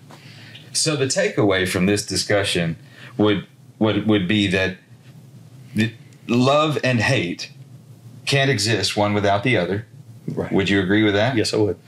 So 0.73 0.97
the 0.97 1.05
takeaway 1.05 1.69
from 1.69 1.85
this 1.85 2.07
discussion 2.07 2.77
would 3.19 3.47
would 3.79 4.07
would 4.07 4.27
be 4.29 4.47
that 4.49 4.77
love 6.29 6.79
and 6.83 7.01
hate 7.01 7.51
can't 8.25 8.51
exist 8.51 8.97
one 8.97 9.15
without 9.15 9.43
the 9.43 9.57
other. 9.57 9.87
Right. 10.29 10.51
Would 10.51 10.69
you 10.69 10.81
agree 10.81 11.05
with 11.05 11.15
that? 11.15 11.37
yes, 11.37 11.55
I 11.55 11.59
would. 11.59 11.79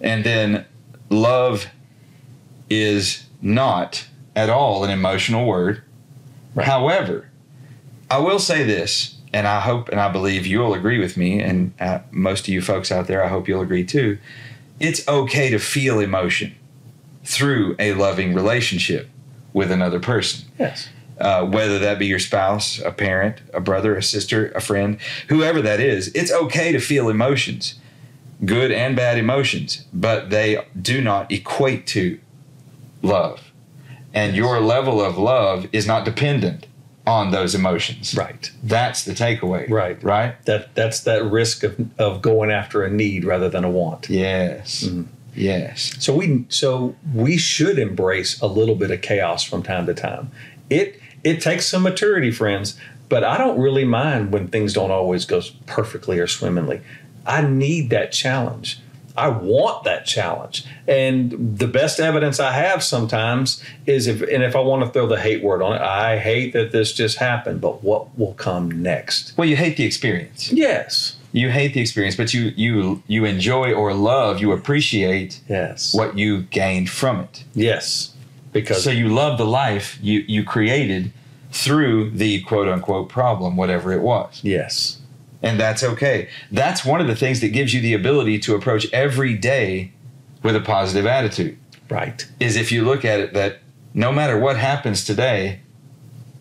And 0.00 0.24
then 0.24 0.66
love 1.08 1.66
is 2.68 3.24
not 3.40 4.06
at 4.36 4.50
all 4.50 4.84
an 4.84 4.90
emotional 4.90 5.46
word. 5.46 5.82
Right. 6.54 6.66
However, 6.66 7.30
I 8.10 8.18
will 8.18 8.38
say 8.38 8.64
this, 8.64 9.16
and 9.32 9.46
I 9.46 9.60
hope 9.60 9.88
and 9.88 10.00
I 10.00 10.10
believe 10.10 10.46
you'll 10.46 10.74
agree 10.74 10.98
with 10.98 11.16
me, 11.16 11.40
and 11.40 11.72
uh, 11.80 12.00
most 12.10 12.42
of 12.42 12.48
you 12.48 12.60
folks 12.60 12.92
out 12.92 13.06
there, 13.06 13.24
I 13.24 13.28
hope 13.28 13.48
you'll 13.48 13.62
agree 13.62 13.84
too. 13.84 14.18
It's 14.80 15.06
okay 15.08 15.50
to 15.50 15.58
feel 15.58 15.98
emotion 15.98 16.54
through 17.24 17.76
a 17.78 17.94
loving 17.94 18.34
relationship 18.34 19.08
with 19.52 19.70
another 19.70 19.98
person 20.00 20.48
Yes. 20.58 20.88
Uh, 21.20 21.44
whether 21.44 21.78
that 21.78 21.98
be 21.98 22.06
your 22.06 22.18
spouse, 22.18 22.78
a 22.80 22.92
parent, 22.92 23.40
a 23.52 23.60
brother, 23.60 23.96
a 23.96 24.02
sister, 24.02 24.50
a 24.52 24.60
friend, 24.60 24.98
whoever 25.28 25.60
that 25.62 25.80
is, 25.80 26.08
it's 26.14 26.32
okay 26.32 26.72
to 26.72 26.78
feel 26.78 27.08
emotions, 27.08 27.78
good 28.44 28.70
and 28.70 28.94
bad 28.94 29.18
emotions, 29.18 29.84
but 29.92 30.30
they 30.30 30.64
do 30.80 31.00
not 31.00 31.30
equate 31.32 31.86
to 31.88 32.18
love. 33.02 33.52
And 34.14 34.34
your 34.34 34.60
level 34.60 35.00
of 35.00 35.18
love 35.18 35.66
is 35.72 35.86
not 35.86 36.04
dependent 36.04 36.66
on 37.06 37.30
those 37.30 37.54
emotions. 37.54 38.14
Right. 38.14 38.50
That's 38.62 39.04
the 39.04 39.12
takeaway. 39.12 39.68
Right. 39.70 40.02
Right? 40.02 40.42
That 40.44 40.74
that's 40.74 41.00
that 41.00 41.24
risk 41.24 41.62
of, 41.62 41.78
of 41.98 42.20
going 42.22 42.50
after 42.50 42.84
a 42.84 42.90
need 42.90 43.24
rather 43.24 43.48
than 43.48 43.64
a 43.64 43.70
want. 43.70 44.08
Yes. 44.10 44.84
Mhm. 44.84 45.06
Yes. 45.34 45.94
So 46.00 46.14
we 46.14 46.44
so 46.48 46.96
we 47.14 47.38
should 47.38 47.78
embrace 47.78 48.40
a 48.40 48.46
little 48.46 48.74
bit 48.74 48.90
of 48.90 49.00
chaos 49.00 49.42
from 49.42 49.62
time 49.62 49.86
to 49.86 49.94
time. 49.94 50.30
It 50.68 51.00
it 51.24 51.40
takes 51.40 51.66
some 51.66 51.82
maturity, 51.82 52.30
friends, 52.30 52.78
but 53.08 53.24
I 53.24 53.38
don't 53.38 53.58
really 53.60 53.84
mind 53.84 54.32
when 54.32 54.48
things 54.48 54.72
don't 54.74 54.90
always 54.90 55.24
go 55.24 55.40
perfectly 55.66 56.18
or 56.18 56.26
swimmingly. 56.26 56.80
I 57.26 57.42
need 57.42 57.90
that 57.90 58.12
challenge. 58.12 58.80
I 59.16 59.28
want 59.28 59.82
that 59.84 60.06
challenge. 60.06 60.64
And 60.86 61.58
the 61.58 61.66
best 61.66 61.98
evidence 61.98 62.38
I 62.38 62.52
have 62.52 62.84
sometimes 62.84 63.62
is 63.84 64.06
if 64.06 64.22
and 64.22 64.44
if 64.44 64.54
I 64.54 64.60
want 64.60 64.84
to 64.84 64.90
throw 64.90 65.08
the 65.08 65.18
hate 65.20 65.42
word 65.42 65.60
on 65.60 65.74
it, 65.74 65.80
I 65.82 66.18
hate 66.18 66.52
that 66.52 66.70
this 66.70 66.92
just 66.92 67.18
happened, 67.18 67.60
but 67.60 67.82
what 67.82 68.16
will 68.16 68.34
come 68.34 68.80
next? 68.80 69.36
Well, 69.36 69.48
you 69.48 69.56
hate 69.56 69.76
the 69.76 69.84
experience. 69.84 70.52
Yes. 70.52 71.16
You 71.32 71.50
hate 71.50 71.74
the 71.74 71.80
experience, 71.80 72.14
but 72.14 72.32
you 72.32 72.52
you 72.56 73.02
you 73.08 73.24
enjoy 73.24 73.72
or 73.74 73.92
love, 73.92 74.40
you 74.40 74.52
appreciate 74.52 75.40
Yes. 75.48 75.92
what 75.92 76.16
you 76.16 76.42
gained 76.42 76.88
from 76.88 77.20
it. 77.20 77.42
Yes. 77.54 78.14
Because 78.52 78.82
So 78.82 78.90
you 78.90 79.08
love 79.08 79.38
the 79.38 79.46
life 79.46 79.98
you, 80.02 80.24
you 80.26 80.44
created 80.44 81.12
through 81.52 82.10
the 82.10 82.42
quote 82.42 82.68
unquote 82.68 83.08
problem, 83.08 83.56
whatever 83.56 83.92
it 83.92 84.02
was. 84.02 84.40
yes. 84.42 85.00
And 85.40 85.60
that's 85.60 85.84
okay. 85.84 86.28
That's 86.50 86.84
one 86.84 87.00
of 87.00 87.06
the 87.06 87.14
things 87.14 87.40
that 87.42 87.50
gives 87.50 87.72
you 87.72 87.80
the 87.80 87.94
ability 87.94 88.40
to 88.40 88.56
approach 88.56 88.92
every 88.92 89.34
day 89.36 89.92
with 90.42 90.56
a 90.56 90.60
positive 90.60 91.06
attitude. 91.06 91.56
Right. 91.88 92.26
Is 92.40 92.56
if 92.56 92.72
you 92.72 92.84
look 92.84 93.04
at 93.04 93.20
it 93.20 93.34
that 93.34 93.58
no 93.94 94.10
matter 94.10 94.36
what 94.36 94.56
happens 94.56 95.04
today, 95.04 95.60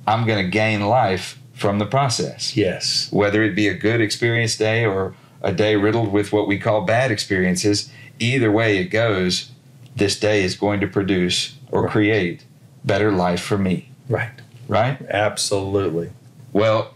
I'm 0.07 0.25
going 0.25 0.43
to 0.43 0.49
gain 0.49 0.81
life 0.81 1.39
from 1.53 1.77
the 1.77 1.85
process. 1.85 2.57
Yes. 2.57 3.07
Whether 3.11 3.43
it 3.43 3.55
be 3.55 3.67
a 3.67 3.75
good 3.75 4.01
experience 4.01 4.57
day 4.57 4.83
or 4.83 5.15
a 5.43 5.51
day 5.53 5.75
riddled 5.75 6.11
with 6.11 6.31
what 6.33 6.47
we 6.47 6.57
call 6.57 6.81
bad 6.81 7.11
experiences, 7.11 7.91
either 8.17 8.51
way 8.51 8.79
it 8.79 8.85
goes, 8.85 9.51
this 9.95 10.19
day 10.19 10.43
is 10.43 10.55
going 10.55 10.79
to 10.79 10.87
produce 10.87 11.55
or 11.71 11.84
Right. 11.84 11.91
create 11.91 12.45
better 12.86 13.12
life 13.12 13.41
for 13.41 13.58
me. 13.58 13.89
Right. 14.10 14.32
Right? 14.67 14.97
Absolutely. 15.10 16.10
Well, 16.53 16.93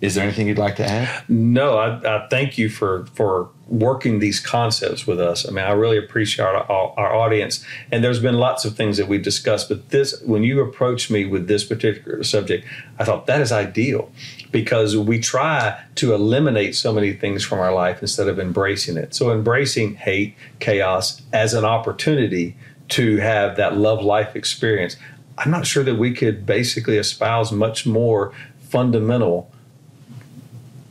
is 0.00 0.14
there 0.14 0.24
anything 0.24 0.46
you'd 0.46 0.58
like 0.58 0.76
to 0.76 0.84
add? 0.86 1.24
No, 1.28 1.78
I, 1.78 2.16
I 2.16 2.28
thank 2.28 2.58
you 2.58 2.68
for 2.68 3.06
for 3.14 3.48
working 3.68 4.20
these 4.20 4.38
concepts 4.38 5.06
with 5.06 5.18
us. 5.18 5.48
I 5.48 5.50
mean, 5.50 5.64
I 5.64 5.72
really 5.72 5.98
appreciate 5.98 6.44
our, 6.44 6.54
our, 6.70 6.94
our 6.96 7.14
audience. 7.14 7.64
And 7.90 8.04
there's 8.04 8.20
been 8.20 8.36
lots 8.36 8.64
of 8.64 8.76
things 8.76 8.96
that 8.96 9.08
we've 9.08 9.22
discussed, 9.24 9.68
but 9.68 9.88
this, 9.88 10.20
when 10.22 10.44
you 10.44 10.60
approached 10.60 11.10
me 11.10 11.24
with 11.24 11.48
this 11.48 11.64
particular 11.64 12.22
subject, 12.22 12.64
I 12.98 13.04
thought 13.04 13.26
that 13.26 13.40
is 13.40 13.50
ideal 13.50 14.12
because 14.52 14.96
we 14.96 15.18
try 15.18 15.82
to 15.96 16.14
eliminate 16.14 16.76
so 16.76 16.92
many 16.92 17.12
things 17.12 17.42
from 17.42 17.58
our 17.58 17.74
life 17.74 18.00
instead 18.02 18.28
of 18.28 18.38
embracing 18.38 18.96
it. 18.96 19.14
So 19.14 19.32
embracing 19.32 19.96
hate, 19.96 20.36
chaos 20.60 21.22
as 21.32 21.52
an 21.52 21.64
opportunity 21.64 22.54
to 22.90 23.16
have 23.18 23.56
that 23.56 23.76
love 23.76 24.02
life 24.02 24.36
experience. 24.36 24.96
I'm 25.38 25.50
not 25.50 25.66
sure 25.66 25.84
that 25.84 25.96
we 25.96 26.12
could 26.14 26.46
basically 26.46 26.96
espouse 26.96 27.52
much 27.52 27.86
more 27.86 28.32
fundamental 28.60 29.50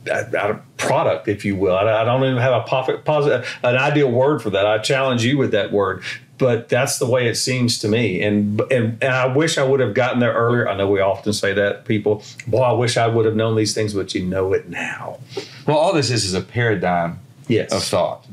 a, 0.08 0.20
a 0.36 0.60
product, 0.76 1.28
if 1.28 1.44
you 1.44 1.56
will. 1.56 1.74
I, 1.76 2.02
I 2.02 2.04
don't 2.04 2.22
even 2.24 2.36
have 2.38 2.52
a 2.52 2.96
positive, 2.98 3.58
an 3.62 3.76
ideal 3.76 4.10
word 4.10 4.42
for 4.42 4.50
that. 4.50 4.66
I 4.66 4.78
challenge 4.78 5.24
you 5.24 5.36
with 5.38 5.50
that 5.50 5.72
word, 5.72 6.02
but 6.38 6.68
that's 6.68 6.98
the 6.98 7.06
way 7.06 7.26
it 7.26 7.34
seems 7.36 7.78
to 7.80 7.88
me. 7.88 8.22
And 8.22 8.60
and, 8.70 9.02
and 9.02 9.12
I 9.12 9.26
wish 9.26 9.58
I 9.58 9.64
would 9.64 9.80
have 9.80 9.94
gotten 9.94 10.20
there 10.20 10.32
earlier. 10.34 10.68
I 10.68 10.76
know 10.76 10.88
we 10.88 11.00
often 11.00 11.32
say 11.32 11.52
that 11.54 11.84
people, 11.86 12.22
boy, 12.46 12.62
I 12.62 12.72
wish 12.72 12.96
I 12.96 13.06
would 13.06 13.24
have 13.26 13.34
known 13.34 13.56
these 13.56 13.74
things, 13.74 13.94
but 13.94 14.14
you 14.14 14.24
know 14.24 14.52
it 14.52 14.68
now. 14.68 15.18
Well, 15.66 15.76
all 15.76 15.92
this 15.92 16.10
is 16.10 16.24
is 16.24 16.34
a 16.34 16.40
paradigm 16.42 17.18
Yes. 17.48 17.72
of 17.72 17.82
thought. 17.82 18.26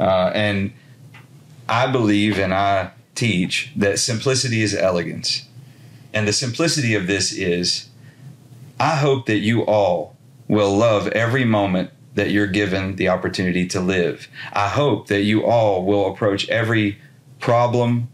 Uh, 0.00 0.30
and 0.34 0.72
I 1.68 1.86
believe 1.90 2.38
and 2.38 2.52
I 2.54 2.90
teach 3.14 3.72
that 3.76 3.98
simplicity 3.98 4.62
is 4.62 4.74
elegance. 4.74 5.48
And 6.12 6.26
the 6.26 6.32
simplicity 6.32 6.94
of 6.94 7.06
this 7.06 7.32
is 7.32 7.88
I 8.78 8.96
hope 8.96 9.26
that 9.26 9.38
you 9.38 9.64
all 9.64 10.16
will 10.48 10.76
love 10.76 11.08
every 11.08 11.44
moment 11.44 11.90
that 12.14 12.30
you're 12.30 12.46
given 12.46 12.96
the 12.96 13.08
opportunity 13.08 13.66
to 13.68 13.80
live. 13.80 14.28
I 14.52 14.68
hope 14.68 15.06
that 15.06 15.22
you 15.22 15.44
all 15.44 15.84
will 15.84 16.12
approach 16.12 16.48
every 16.48 16.98
problem 17.40 18.08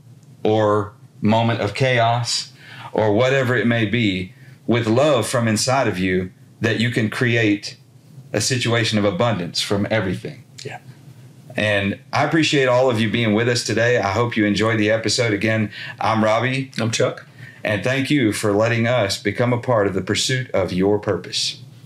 or 0.45 0.93
moment 1.21 1.61
of 1.61 1.75
chaos 1.75 2.53
or 2.93 3.13
whatever 3.13 3.57
it 3.57 3.67
may 3.67 3.87
be 3.87 4.35
with 4.67 4.87
love 4.87 5.27
from 5.27 5.49
inside 5.49 5.89
of 5.89 5.99
you 5.99 6.31
that 6.61 6.79
you 6.79 6.91
can 6.91 7.11
create 7.11 7.77
a 8.33 8.41
situation 8.41 8.99
of 8.99 9.05
abundance 9.05 9.61
from 9.61 9.87
everything. 9.91 10.45
And 11.59 11.99
I 12.13 12.23
appreciate 12.23 12.69
all 12.69 12.89
of 12.89 13.01
you 13.01 13.11
being 13.11 13.35
with 13.35 13.49
us 13.49 13.65
today. 13.65 13.99
I 13.99 14.13
hope 14.13 14.37
you 14.37 14.45
enjoyed 14.45 14.79
the 14.79 14.93
episode. 14.93 15.33
Again, 15.33 15.73
I'm 15.99 16.23
Robbie, 16.23 16.71
I'm 16.79 16.93
Chuck. 16.93 17.27
and 17.65 17.83
thank 17.83 18.11
you 18.11 18.33
for 18.33 18.53
letting 18.53 18.87
us 18.87 19.21
become 19.21 19.53
a 19.53 19.59
part 19.59 19.89
of 19.89 19.95
the 19.95 20.01
pursuit 20.01 20.49
of 20.53 20.73
your 20.73 21.01
purpose. 21.01 21.61